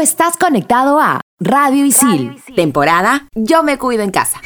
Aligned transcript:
estás 0.00 0.36
conectado 0.36 0.98
a 0.98 1.20
Radio 1.38 1.84
Isil, 1.84 2.42
temporada 2.56 3.28
Yo 3.34 3.62
me 3.62 3.78
cuido 3.78 4.02
en 4.02 4.10
casa. 4.10 4.40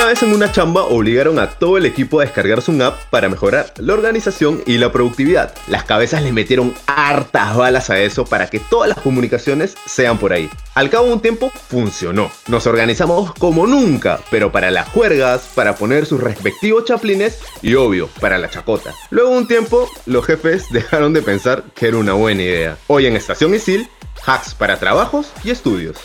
Una 0.00 0.08
vez 0.08 0.22
en 0.22 0.32
una 0.32 0.50
chamba 0.50 0.84
obligaron 0.84 1.38
a 1.38 1.50
todo 1.50 1.76
el 1.76 1.84
equipo 1.84 2.20
a 2.20 2.24
descargarse 2.24 2.70
un 2.70 2.80
app 2.80 2.98
para 3.10 3.28
mejorar 3.28 3.74
la 3.76 3.92
organización 3.92 4.62
y 4.64 4.78
la 4.78 4.90
productividad. 4.90 5.54
Las 5.68 5.84
cabezas 5.84 6.22
le 6.22 6.32
metieron 6.32 6.72
hartas 6.86 7.54
balas 7.54 7.90
a 7.90 8.00
eso 8.00 8.24
para 8.24 8.48
que 8.48 8.60
todas 8.60 8.88
las 8.88 8.98
comunicaciones 8.98 9.76
sean 9.84 10.16
por 10.16 10.32
ahí. 10.32 10.48
Al 10.74 10.88
cabo 10.88 11.08
de 11.08 11.12
un 11.12 11.20
tiempo 11.20 11.50
funcionó. 11.50 12.30
Nos 12.48 12.66
organizamos 12.66 13.34
como 13.34 13.66
nunca, 13.66 14.20
pero 14.30 14.50
para 14.50 14.70
las 14.70 14.88
juergas, 14.88 15.50
para 15.54 15.74
poner 15.74 16.06
sus 16.06 16.22
respectivos 16.22 16.86
chaplines 16.86 17.38
y 17.60 17.74
obvio, 17.74 18.08
para 18.22 18.38
la 18.38 18.48
chacota. 18.48 18.94
Luego 19.10 19.32
de 19.32 19.36
un 19.36 19.48
tiempo, 19.48 19.86
los 20.06 20.24
jefes 20.24 20.64
dejaron 20.70 21.12
de 21.12 21.20
pensar 21.20 21.62
que 21.74 21.88
era 21.88 21.98
una 21.98 22.14
buena 22.14 22.40
idea. 22.40 22.78
Hoy 22.86 23.04
en 23.04 23.16
Estación 23.16 23.54
Isil, 23.54 23.86
hacks 24.24 24.54
para 24.54 24.78
trabajos 24.78 25.30
y 25.44 25.50
estudios. 25.50 25.98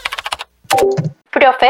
Profe, 1.32 1.70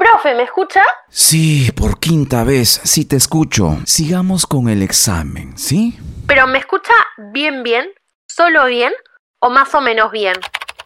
profe, 0.00 0.34
¿me 0.34 0.42
escucha? 0.44 0.82
Sí, 1.10 1.70
por 1.72 2.00
quinta 2.00 2.42
vez, 2.42 2.80
sí 2.84 3.04
te 3.04 3.16
escucho. 3.16 3.76
Sigamos 3.84 4.46
con 4.46 4.70
el 4.70 4.82
examen, 4.82 5.58
¿sí? 5.58 5.98
¿Pero 6.26 6.46
me 6.46 6.56
escucha 6.58 6.94
bien, 7.32 7.62
bien? 7.62 7.90
¿Solo 8.26 8.64
bien? 8.64 8.92
¿O 9.40 9.50
más 9.50 9.74
o 9.74 9.82
menos 9.82 10.10
bien? 10.10 10.34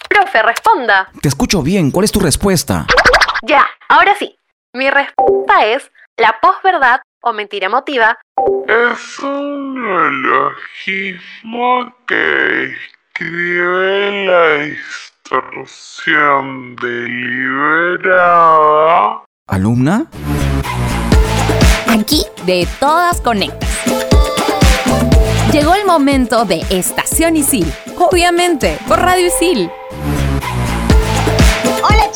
Profe, 0.09 0.43
responda. 0.43 1.11
Te 1.23 1.29
escucho 1.29 1.63
bien, 1.63 1.93
¿cuál 1.93 2.05
es 2.05 2.11
tu 2.13 2.19
respuesta? 2.19 2.87
Ya, 3.43 3.65
ahora 3.89 4.17
sí. 4.19 4.37
Mi 4.73 4.91
respuesta 4.91 5.65
es 5.65 5.93
la 6.17 6.41
posverdad 6.41 7.01
o 7.23 7.33
mentira 7.33 7.67
emotiva 7.67 8.19
Es 8.67 9.19
un 9.21 9.81
neologismo 9.81 11.95
que 12.07 12.75
describe 13.15 14.27
la 14.27 14.65
deliberada 16.81 18.05
¿Alumna? 19.47 20.07
Aquí 21.89 22.25
de 22.45 22.69
todas 22.79 23.21
conectas. 23.23 23.71
Llegó 25.53 25.75
el 25.75 25.87
momento 25.87 26.45
de 26.45 26.63
Estación 26.71 27.37
Isil. 27.37 27.67
Obviamente, 27.97 28.79
por 28.87 29.01
Radio 29.01 29.27
Isil. 29.29 29.71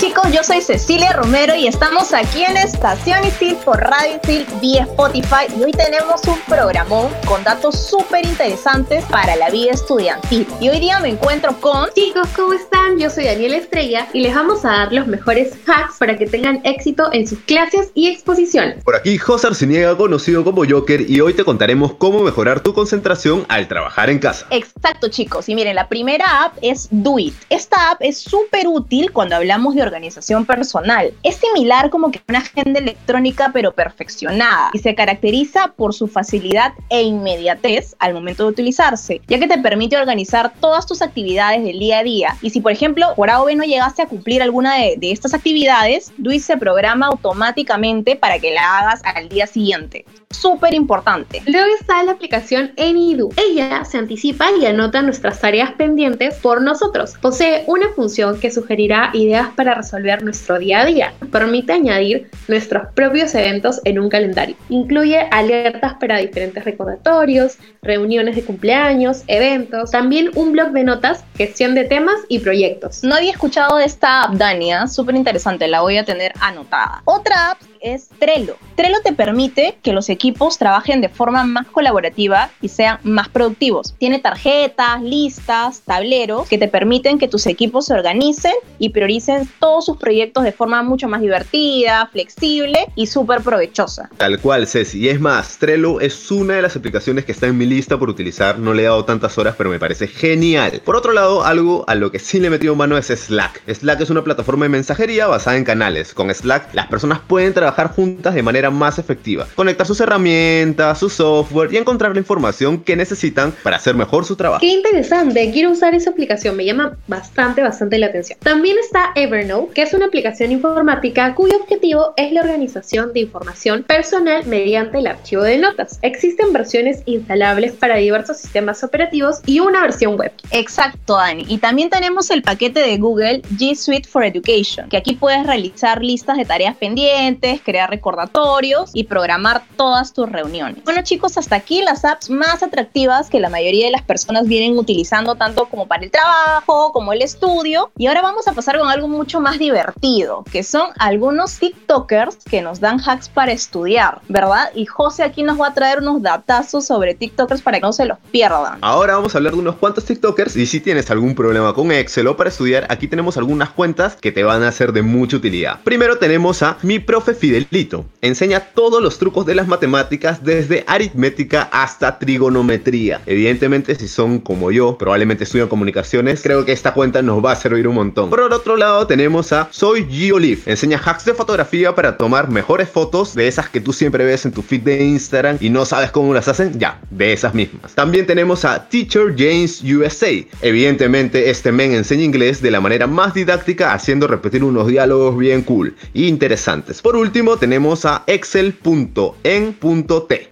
Chicos, 0.09 0.33
yo 0.33 0.43
soy 0.43 0.63
Cecilia 0.63 1.13
Romero 1.13 1.55
y 1.55 1.67
estamos 1.67 2.15
aquí 2.15 2.43
en 2.43 2.57
Estación 2.57 3.27
Isil 3.27 3.57
por 3.57 3.77
Radio 3.77 4.19
Isil 4.23 4.47
vía 4.59 4.85
Spotify 4.85 5.45
y 5.55 5.63
hoy 5.63 5.73
tenemos 5.73 6.25
un 6.27 6.41
programón 6.49 7.13
con 7.27 7.45
datos 7.45 7.79
súper 7.79 8.25
interesantes 8.25 9.05
para 9.11 9.37
la 9.37 9.51
vida 9.51 9.73
estudiantil. 9.73 10.47
Y 10.61 10.71
hoy 10.71 10.81
día 10.81 10.99
me 11.01 11.11
encuentro 11.11 11.61
con... 11.61 11.91
Chicos, 11.95 12.27
¿cómo 12.35 12.55
están? 12.55 12.99
Yo 12.99 13.11
soy 13.11 13.25
Daniela 13.25 13.59
Estrella 13.59 14.09
y 14.15 14.21
les 14.21 14.35
vamos 14.35 14.65
a 14.65 14.69
dar 14.71 14.93
los 14.95 15.07
mejores 15.07 15.53
hacks 15.67 15.99
para 15.99 16.17
que 16.17 16.25
tengan 16.25 16.63
éxito 16.65 17.13
en 17.13 17.29
sus 17.29 17.41
clases 17.41 17.91
y 17.93 18.09
exposiciones. 18.09 18.83
Por 18.85 18.97
aquí 18.97 19.19
José 19.19 19.49
Arciniega, 19.49 19.95
conocido 19.95 20.43
como 20.43 20.65
Joker, 20.67 21.03
y 21.03 21.21
hoy 21.21 21.35
te 21.35 21.45
contaremos 21.45 21.93
cómo 21.93 22.21
mejorar 22.21 22.61
tu 22.61 22.73
concentración 22.73 23.45
al 23.51 23.69
trabajar 23.69 24.09
en 24.09 24.21
casa. 24.21 24.47
Exacto 24.49 25.09
chicos, 25.09 25.51
y 25.51 25.55
miren, 25.55 25.75
la 25.75 25.91
primera 25.91 26.45
app 26.45 26.57
es 26.63 26.89
Do 26.91 27.19
It. 27.19 27.35
Esta 27.51 27.91
app 27.91 28.01
es 28.01 28.17
súper 28.17 28.69
útil 28.69 29.13
cuando 29.13 29.37
hablamos 29.37 29.75
de 29.75 29.83
organización 29.83 29.99
personal. 30.47 31.13
Es 31.23 31.37
similar 31.37 31.91
como 31.91 32.11
que 32.11 32.21
una 32.29 32.39
agenda 32.39 32.81
electrónica 32.81 33.51
pero 33.53 33.73
perfeccionada 33.73 34.71
y 34.73 34.79
se 34.79 34.95
caracteriza 34.95 35.73
por 35.77 35.95
su 35.95 36.07
facilidad 36.07 36.73
e 36.91 37.03
inmediatez 37.03 37.97
al 37.99 38.15
momento 38.15 38.45
de 38.45 38.51
utilizarse, 38.51 39.21
ya 39.27 39.39
que 39.39 39.49
te 39.49 39.59
permite 39.59 39.97
organizar 39.97 40.53
todas 40.61 40.87
tus 40.87 41.03
actividades 41.03 41.65
del 41.65 41.79
día 41.79 41.99
a 41.99 42.03
día. 42.03 42.37
Y 42.43 42.51
si 42.51 42.61
por 42.61 42.73
ejemplo 42.73 43.15
por 43.17 43.31
A 43.31 43.39
no 43.39 43.65
llegaste 43.65 44.03
a 44.03 44.07
cumplir 44.07 44.43
alguna 44.43 44.75
de, 44.75 44.97
de 44.99 45.13
estas 45.13 45.35
actividades, 45.35 46.13
Duit 46.19 46.43
se 46.43 46.57
programa 46.57 47.07
automáticamente 47.07 48.17
para 48.17 48.39
que 48.39 48.53
la 48.53 48.79
hagas 48.79 49.01
al 49.05 49.29
día 49.29 49.47
siguiente. 49.47 50.05
Súper 50.31 50.75
importante. 50.75 51.43
Luego 51.47 51.75
está 51.81 52.03
la 52.03 52.13
aplicación 52.13 52.73
AnyDo. 52.77 53.31
Ella 53.37 53.85
se 53.87 53.97
anticipa 53.97 54.47
y 54.61 54.67
anota 54.67 55.01
nuestras 55.01 55.41
tareas 55.41 55.73
pendientes 55.73 56.35
por 56.35 56.61
nosotros. 56.61 57.15
Posee 57.23 57.65
una 57.67 57.89
función 57.97 58.39
que 58.39 58.51
sugerirá 58.51 59.11
ideas 59.15 59.49
para 59.57 59.75
resolver 59.75 60.23
nuestro 60.23 60.59
día 60.59 60.81
a 60.81 60.85
día. 60.85 61.15
Permite 61.33 61.73
añadir 61.73 62.31
nuestros 62.47 62.93
propios 62.93 63.35
eventos 63.35 63.81
en 63.85 63.99
un 63.99 64.11
calendario. 64.11 64.55
Incluye 64.69 65.19
alertas 65.31 65.95
para 65.95 66.19
diferentes 66.19 66.63
recordatorios, 66.63 67.57
reuniones 67.81 68.37
de 68.37 68.45
cumpleaños, 68.45 69.23
eventos, 69.29 69.91
también 69.91 70.31
un 70.35 70.53
blog 70.53 70.73
de 70.73 70.85
notas, 70.85 71.25
gestión 71.37 71.75
de 71.75 71.85
temas 71.85 72.17
y 72.29 72.41
proyectos. 72.41 73.03
No 73.03 73.15
había 73.15 73.33
escuchado 73.33 73.79
de 73.79 73.87
esta 73.87 74.25
app, 74.25 74.35
Dania. 74.35 74.89
Súper 74.89 75.15
interesante, 75.17 75.69
la 75.69 75.81
voy 75.81 75.97
a 75.97 76.05
tener 76.05 76.33
anotada. 76.41 77.01
Otra 77.07 77.53
app 77.53 77.68
es 77.81 78.09
Trello. 78.19 78.57
Trello 78.77 78.97
te 79.05 79.13
permite 79.13 79.79
que 79.83 79.93
los 79.93 80.09
equipos 80.09 80.59
trabajen 80.59 81.01
de 81.01 81.09
forma 81.09 81.45
más 81.45 81.67
colaborativa 81.67 82.51
y 82.61 82.69
sean 82.69 82.99
más 83.03 83.29
productivos. 83.29 83.95
Tiene 83.99 84.19
tarjetas, 84.19 85.03
listas, 85.03 85.81
tableros 85.81 86.49
que 86.49 86.59
te 86.59 86.69
permiten 86.69 87.19
que 87.19 87.29
tus 87.29 87.47
equipos 87.47 87.87
se 87.87 87.95
organicen 87.95 88.55
y 88.79 88.91
prioricen 88.91 89.49
todos 89.61 89.87
sus 89.87 89.97
proyectos 89.97 90.45
de 90.45 90.53
forma 90.53 90.83
mucho 90.83 91.09
más 91.09 91.21
divertida, 91.21 92.09
flexible 92.13 92.87
y 92.95 93.07
súper 93.07 93.43
provechosa. 93.43 94.11
Tal 94.17 94.41
cual, 94.41 94.67
Ceci. 94.67 94.99
Y 94.99 95.09
es 95.09 95.21
más, 95.21 95.59
Trello 95.59 96.01
es 96.01 96.31
una 96.31 96.55
de 96.55 96.63
las 96.63 96.77
aplicaciones 96.77 97.25
que 97.25 97.33
está 97.33 97.47
en 97.47 97.57
mi 97.57 97.67
lista 97.67 97.99
por 97.99 98.11
utilizar. 98.11 98.59
No 98.59 98.75
le 98.75 98.83
he 98.83 98.87
dado 98.87 99.05
tantas 99.05 99.39
horas, 99.39 99.55
pero 99.57 99.71
me 99.71 99.79
parece 99.79 100.09
genial. 100.09 100.83
Por 100.85 100.97
otro 100.97 101.13
lado, 101.13 101.45
algo 101.45 101.85
a 101.87 101.95
lo 101.95 102.11
que 102.11 102.19
sí 102.19 102.41
le 102.41 102.49
he 102.49 102.51
metido 102.51 102.75
mano 102.75 102.99
es 102.99 103.07
Slack. 103.07 103.63
Slack 103.73 104.01
es 104.01 104.11
una 104.11 104.25
plataforma 104.25 104.65
de 104.65 104.71
mensajería 104.71 105.27
basada 105.27 105.57
en 105.57 105.65
canales. 105.65 106.15
Con 106.15 106.35
Slack, 106.35 106.75
las 106.75 106.89
personas 106.89 107.21
pueden 107.21 107.55
trabajar 107.55 107.68
juntas 107.89 108.35
de 108.35 108.43
manera 108.43 108.71
más 108.71 108.99
efectiva, 108.99 109.47
conectar 109.55 109.87
sus 109.87 110.01
herramientas, 110.01 110.99
su 110.99 111.09
software 111.09 111.73
y 111.73 111.77
encontrar 111.77 112.13
la 112.13 112.19
información 112.19 112.79
que 112.79 112.97
necesitan 112.97 113.53
para 113.63 113.77
hacer 113.77 113.95
mejor 113.95 114.25
su 114.25 114.37
trabajo. 114.37 114.61
Qué 114.61 114.69
interesante, 114.69 115.51
quiero 115.53 115.71
usar 115.71 115.95
esa 115.95 116.11
aplicación, 116.11 116.57
me 116.57 116.65
llama 116.65 116.97
bastante, 117.07 117.63
bastante 117.63 117.99
la 117.99 118.07
atención. 118.07 118.39
También 118.43 118.77
está 118.79 119.13
Evernote, 119.15 119.75
que 119.75 119.83
es 119.83 119.95
una 119.95 120.07
aplicación 120.07 120.53
informática 120.53 121.35
cuyo 121.35 121.57
objetivo 121.57 122.15
es 122.17 122.33
la 122.33 122.41
organización 122.41 123.13
de 123.13 123.21
información 123.21 123.83
personal 123.83 124.47
mediante 124.47 124.99
el 124.99 125.07
archivo 125.07 125.43
de 125.43 125.59
notas. 125.59 125.99
Existen 126.03 126.53
versiones 126.53 127.03
instalables 127.07 127.73
para 127.73 127.97
diversos 127.97 128.39
sistemas 128.39 128.83
operativos 128.85 129.41
y 129.47 129.61
una 129.61 129.83
versión 129.83 130.17
web. 130.17 130.33
Exacto, 130.51 131.17
Dani. 131.17 131.45
Y 131.49 131.59
también 131.59 131.91
tenemos 131.91 132.31
el 132.31 132.43
paquete 132.43 132.81
de 132.81 132.99
Google 132.99 133.43
G 133.57 133.75
Suite 133.75 134.09
for 134.09 134.25
Education, 134.25 134.89
que 134.89 134.97
aquí 134.97 135.15
puedes 135.15 135.47
realizar 135.47 136.03
listas 136.03 136.37
de 136.37 136.45
tareas 136.45 136.77
pendientes, 136.77 137.58
crear 137.61 137.91
recordatorios 137.91 138.91
y 138.95 139.05
programar 139.05 139.63
todas 139.77 140.13
tus 140.13 140.31
reuniones. 140.31 140.85
Bueno 140.85 141.03
chicos, 141.03 141.37
hasta 141.37 141.57
aquí 141.57 141.83
las 141.83 142.05
apps 142.05 142.31
más 142.31 142.63
atractivas 142.63 143.31
que 143.31 143.41
la 143.41 143.49
mayoría 143.49 143.87
de 143.87 143.93
las 143.93 144.03
personas 144.03 144.47
vienen 144.47 144.79
utilizando 144.79 145.35
tanto 145.35 145.67
como 145.67 145.87
para 145.87 146.05
el 146.05 146.11
trabajo 146.11 146.93
como 146.93 147.13
el 147.13 147.23
estudio. 147.23 147.91
Y 147.97 148.07
ahora 148.07 148.23
vamos 148.23 148.49
a 148.49 148.53
pasar 148.53 148.79
con 148.79 148.89
algo 148.89 149.09
mucho 149.09 149.41
más 149.41 149.59
divertido, 149.59 150.45
que 150.51 150.63
son 150.63 150.89
algunos 150.99 151.59
TikTokers 151.59 152.39
que 152.45 152.63
nos 152.63 152.81
dan 152.81 153.01
hacks 153.01 153.29
para 153.29 153.53
estudiar, 153.53 154.21
¿verdad? 154.29 154.71
Y 154.75 154.87
José 154.87 155.23
aquí 155.23 155.43
nos 155.43 155.61
va 155.61 155.69
a 155.69 155.75
traer 155.75 155.99
unos 155.99 156.23
datazos 156.23 156.87
sobre 156.87 157.15
TikTokers 157.15 157.63
para 157.63 157.79
que 157.79 157.83
no 157.83 157.93
se 157.93 158.05
los 158.05 158.19
pierdan. 158.31 158.79
Ahora 158.81 159.15
vamos 159.15 159.35
a 159.35 159.39
hablar 159.39 159.55
de 159.55 159.59
unos 159.61 159.77
cuantos 159.77 160.05
TikTokers 160.05 160.57
y 160.57 160.67
si 160.67 160.81
tienes 160.81 161.11
algún 161.11 161.35
problema 161.35 161.73
con 161.75 161.91
Excel 161.93 162.27
o 162.27 162.37
para 162.37 162.51
estudiar, 162.51 162.87
aquí 162.89 163.09
tenemos 163.09 163.37
algunas 163.37 163.71
cuentas 163.71 164.17
que 164.17 164.33
te 164.33 164.45
van 164.45 164.63
a 164.63 164.73
ser 164.73 164.93
de 164.93 165.03
mucha 165.03 165.37
utilidad. 165.37 165.81
Primero 165.85 166.19
tenemos 166.19 166.63
a 166.63 166.79
mi 166.83 166.99
profe 166.99 167.35
Fidelito. 167.49 168.05
Enseña 168.21 168.61
todos 168.61 169.03
los 169.03 169.19
trucos 169.19 169.47
de 169.47 169.55
las 169.55 169.67
matemáticas 169.67 170.45
desde 170.45 170.85
aritmética 170.87 171.63
hasta 171.73 172.19
trigonometría. 172.19 173.23
Evidentemente, 173.25 173.95
si 173.95 174.07
son 174.07 174.41
como 174.41 174.71
yo, 174.71 174.99
probablemente 174.99 175.45
estudian 175.45 175.69
comunicaciones, 175.69 176.43
creo 176.43 176.67
que 176.67 176.73
esta 176.73 176.93
cuenta 176.93 177.23
nos 177.23 177.43
va 177.43 177.53
a 177.53 177.57
servir 177.57 177.89
un 177.89 177.95
montón. 177.95 178.29
Por 178.29 178.41
otro 178.41 178.77
lado 178.77 179.07
tenemos 179.07 179.53
a 179.53 179.69
Soy 179.71 180.07
Giolive. 180.11 180.61
Enseña 180.67 181.01
hacks 181.03 181.25
de 181.25 181.33
fotografía 181.33 181.95
para 181.95 182.19
tomar 182.19 182.51
mejores 182.51 182.91
fotos 182.91 183.35
de 183.35 183.49
esas 183.49 183.71
que 183.71 183.81
tú 183.81 183.95
siempre 183.95 184.27
ves 184.27 184.45
en 184.45 184.53
tu 184.53 184.61
feed 184.61 184.83
de 184.83 185.03
Instagram 185.03 185.57
y 185.61 185.71
no 185.71 185.87
sabes 185.87 186.11
cómo 186.11 186.35
las 186.35 186.49
hacen, 186.49 186.79
ya, 186.79 187.01
de 187.11 187.33
esas 187.33 187.55
mismas. 187.55 187.95
También 187.95 188.27
tenemos 188.27 188.67
a 188.67 188.89
Teacher 188.89 189.35
James 189.39 189.83
USA. 189.83 190.29
Evidentemente, 190.61 191.49
este 191.49 191.73
men 191.73 191.93
enseña 191.93 192.25
inglés 192.25 192.61
de 192.61 192.71
la 192.71 192.81
manera 192.81 193.07
más 193.07 193.33
didáctica, 193.33 193.95
haciendo 193.95 194.27
repetir 194.27 194.63
unos 194.63 194.87
diálogos 194.89 195.39
bien 195.39 195.63
cool 195.63 195.95
e 196.13 196.23
interesantes. 196.23 197.01
Por 197.01 197.17
último, 197.17 197.38
tenemos 197.59 198.05
a 198.05 198.25
excel.en.t. 198.27 199.39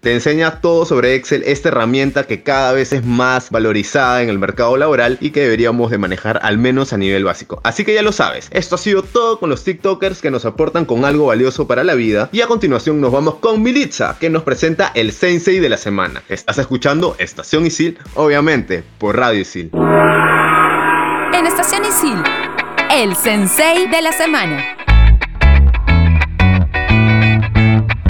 Te 0.00 0.12
enseña 0.12 0.60
todo 0.60 0.86
sobre 0.86 1.16
Excel, 1.16 1.42
esta 1.44 1.68
herramienta 1.68 2.28
que 2.28 2.44
cada 2.44 2.72
vez 2.72 2.92
es 2.92 3.04
más 3.04 3.50
valorizada 3.50 4.22
en 4.22 4.28
el 4.28 4.38
mercado 4.38 4.76
laboral 4.76 5.18
y 5.20 5.30
que 5.30 5.40
deberíamos 5.40 5.90
de 5.90 5.98
manejar 5.98 6.38
al 6.42 6.58
menos 6.58 6.92
a 6.92 6.96
nivel 6.96 7.24
básico. 7.24 7.60
Así 7.64 7.84
que 7.84 7.92
ya 7.92 8.02
lo 8.02 8.12
sabes, 8.12 8.48
esto 8.52 8.76
ha 8.76 8.78
sido 8.78 9.02
todo 9.02 9.40
con 9.40 9.50
los 9.50 9.64
TikTokers 9.64 10.22
que 10.22 10.30
nos 10.30 10.44
aportan 10.44 10.84
con 10.84 11.04
algo 11.04 11.26
valioso 11.26 11.66
para 11.66 11.82
la 11.82 11.94
vida 11.94 12.28
y 12.30 12.40
a 12.40 12.46
continuación 12.46 13.00
nos 13.00 13.10
vamos 13.10 13.36
con 13.36 13.62
Militza 13.62 14.16
que 14.20 14.30
nos 14.30 14.44
presenta 14.44 14.92
el 14.94 15.10
Sensei 15.10 15.58
de 15.58 15.68
la 15.68 15.78
semana. 15.78 16.22
Estás 16.28 16.58
escuchando 16.58 17.16
Estación 17.18 17.66
Isil, 17.66 17.98
obviamente, 18.14 18.84
por 18.98 19.16
Radio 19.16 19.40
Isil. 19.40 19.72
En 21.34 21.46
Estación 21.46 21.84
Isil, 21.84 22.22
el 22.92 23.16
Sensei 23.16 23.88
de 23.88 24.02
la 24.02 24.12
semana. 24.12 24.85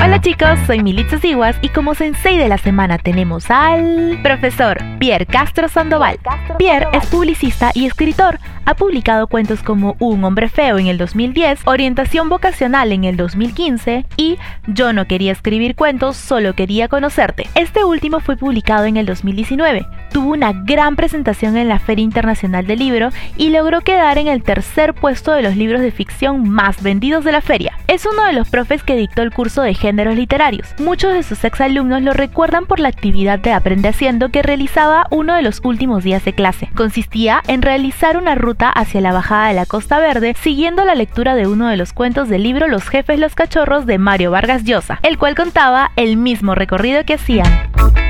Hola 0.07 0.21
chicos, 0.21 0.57
soy 0.69 0.85
Militza 0.85 1.19
Siguas 1.19 1.57
y 1.63 1.69
como 1.71 1.97
sensei 1.97 2.39
de 2.39 2.49
la 2.49 2.59
semana 2.59 2.97
tenemos 2.97 3.51
al 3.51 4.21
profesor 4.23 4.79
Pierre 5.01 5.27
Castro 5.27 5.69
Sandoval. 5.69 6.21
Pierre 6.59 6.87
es 6.93 7.05
publicista 7.07 7.73
y 7.75 7.87
escritor. 7.87 8.39
Ha 8.69 8.75
publicado 8.75 9.29
cuentos 9.29 9.63
como 9.63 9.95
Un 10.01 10.25
hombre 10.25 10.49
feo 10.49 10.77
en 10.77 10.89
el 10.89 10.99
2010, 10.99 11.61
Orientación 11.67 12.29
vocacional 12.29 12.91
en 12.91 13.05
el 13.05 13.17
2015 13.17 14.05
y 14.17 14.39
Yo 14.67 14.93
no 14.93 15.07
quería 15.07 15.31
escribir 15.31 15.77
cuentos, 15.77 16.17
solo 16.17 16.53
quería 16.55 16.89
conocerte. 16.89 17.47
Este 17.55 17.85
último 17.85 18.19
fue 18.19 18.37
publicado 18.37 18.87
en 18.87 18.97
el 18.97 19.07
2019. 19.07 19.87
Tuvo 20.11 20.33
una 20.33 20.53
gran 20.53 20.97
presentación 20.97 21.57
en 21.57 21.69
la 21.69 21.79
Feria 21.79 22.03
Internacional 22.03 22.67
del 22.67 22.81
Libro 22.81 23.11
y 23.37 23.51
logró 23.51 23.83
quedar 23.83 24.19
en 24.19 24.27
el 24.27 24.43
tercer 24.43 24.95
puesto 24.95 25.31
de 25.31 25.43
los 25.43 25.55
libros 25.57 25.81
de 25.81 25.93
ficción 25.93 26.49
más 26.49 26.83
vendidos 26.83 27.23
de 27.23 27.31
la 27.31 27.43
feria. 27.43 27.79
Es 27.87 28.05
uno 28.05 28.25
de 28.25 28.33
los 28.33 28.51
profes 28.51 28.83
que 28.83 28.97
dictó 28.97 29.23
el 29.23 29.33
curso 29.33 29.63
de 29.63 29.75
género 29.75 30.13
literarios. 30.13 30.75
Muchos 30.81 31.15
de 31.15 31.23
sus 31.23 31.45
exalumnos 31.45 32.03
lo 32.03 32.15
recuerdan 32.15 32.67
por 32.67 32.81
la 32.81 32.89
actividad 32.89 33.39
de 33.39 33.53
Aprende 33.53 33.91
Haciendo 33.91 34.31
que 34.31 34.43
realizaba 34.43 35.07
uno 35.13 35.37
de 35.37 35.43
los 35.43 35.61
últimos 35.63 36.03
días 36.03 36.25
de 36.25 36.33
clase. 36.33 36.69
Consistía 36.75 37.45
en 37.47 37.63
realizar 37.63 38.17
una 38.17 38.35
ruta 38.35 38.56
hacia 38.65 39.01
la 39.01 39.13
bajada 39.13 39.49
de 39.49 39.55
la 39.55 39.67
Costa 39.67 39.99
Verde 39.99 40.35
siguiendo 40.41 40.85
la 40.85 40.95
lectura 40.95 41.35
de 41.35 41.47
uno 41.47 41.69
de 41.69 41.77
los 41.77 41.93
cuentos 41.93 42.29
del 42.29 42.43
libro 42.43 42.69
Los 42.69 42.89
jefes 42.89 43.19
los 43.19 43.35
cachorros 43.35 43.87
de 43.87 43.99
Mario 43.99 44.31
Vargas 44.31 44.65
Llosa, 44.65 44.99
el 45.03 45.19
cual 45.19 45.35
contaba 45.35 45.93
el 45.97 46.17
mismo 46.17 46.55
recorrido 46.55 47.05
que 47.05 47.15
hacían. 47.15 48.06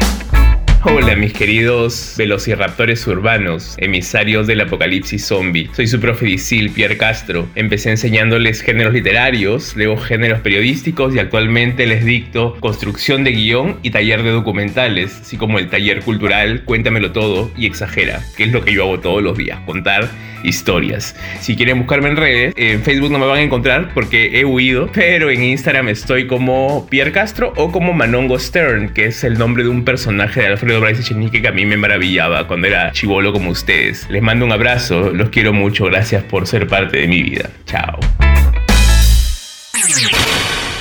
Hola 0.89 1.17
mis 1.17 1.33
queridos 1.33 2.15
velociraptores 2.17 3.05
urbanos, 3.09 3.75
emisarios 3.79 4.47
del 4.47 4.61
apocalipsis 4.61 5.27
zombie. 5.27 5.69
Soy 5.73 5.89
su 5.89 5.99
profe 5.99 6.27
Disil, 6.27 6.71
Pierre 6.71 6.97
Castro. 6.97 7.49
Empecé 7.57 7.91
enseñándoles 7.91 8.63
géneros 8.63 8.95
literarios, 8.95 9.75
luego 9.75 9.97
géneros 9.97 10.39
periodísticos 10.43 11.13
y 11.13 11.19
actualmente 11.19 11.87
les 11.87 12.05
dicto 12.05 12.57
construcción 12.61 13.25
de 13.25 13.33
guion 13.33 13.81
y 13.83 13.91
taller 13.91 14.23
de 14.23 14.31
documentales, 14.31 15.23
así 15.23 15.37
como 15.37 15.59
el 15.59 15.69
taller 15.71 16.03
cultural 16.03 16.63
Cuéntamelo 16.65 17.11
todo 17.11 17.51
y 17.57 17.67
exagera, 17.67 18.23
que 18.37 18.45
es 18.45 18.53
lo 18.53 18.65
que 18.65 18.73
yo 18.73 18.85
hago 18.85 19.01
todos 19.01 19.25
los 19.25 19.37
días, 19.37 19.59
contar 19.67 20.09
historias. 20.47 21.17
Si 21.41 21.57
quieren 21.57 21.79
buscarme 21.79 22.09
en 22.09 22.17
redes, 22.17 22.55
en 22.57 22.83
Facebook 22.83 23.11
no 23.11 23.19
me 23.19 23.27
van 23.27 23.39
a 23.39 23.43
encontrar 23.43 23.91
porque 23.95 24.39
he 24.39 24.45
huido, 24.45 24.89
pero 24.93 25.31
en 25.31 25.43
Instagram 25.43 25.89
estoy 25.89 26.27
como 26.27 26.87
Pierre 26.89 27.13
Castro 27.13 27.53
o 27.57 27.73
como 27.73 27.93
Manongo 27.93 28.39
Stern, 28.39 28.91
que 28.91 29.07
es 29.07 29.25
el 29.25 29.39
nombre 29.39 29.65
de 29.65 29.71
un 29.71 29.85
personaje 29.85 30.41
de 30.41 30.47
Alfredo 30.47 30.76
Bryce 30.81 31.03
Echenique 31.03 31.43
que 31.43 31.49
a 31.49 31.53
mí 31.53 31.67
me 31.67 31.77
maravillaba 31.77 32.47
cuando 32.47 32.67
era 32.67 32.93
chivolo 32.93 33.33
como 33.33 33.51
ustedes. 33.51 34.09
Les 34.11 34.23
mando 34.23 34.45
un 34.45 34.53
abrazo, 34.53 35.11
los 35.11 35.31
quiero 35.31 35.53
mucho, 35.53 35.85
gracias 35.85 36.23
por 36.25 36.47
ser 36.47 36.67
parte 36.67 36.99
de 36.99 37.09
mi 37.09 37.23
vida. 37.23 37.51
Chao. 37.65 37.99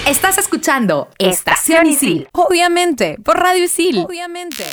Estás 0.08 0.38
escuchando 0.38 1.10
Estación 1.18 1.88
Isil, 1.88 2.28
obviamente, 2.32 3.18
por 3.24 3.40
Radio 3.40 3.64
Isil. 3.64 3.98
Obviamente. 4.00 4.64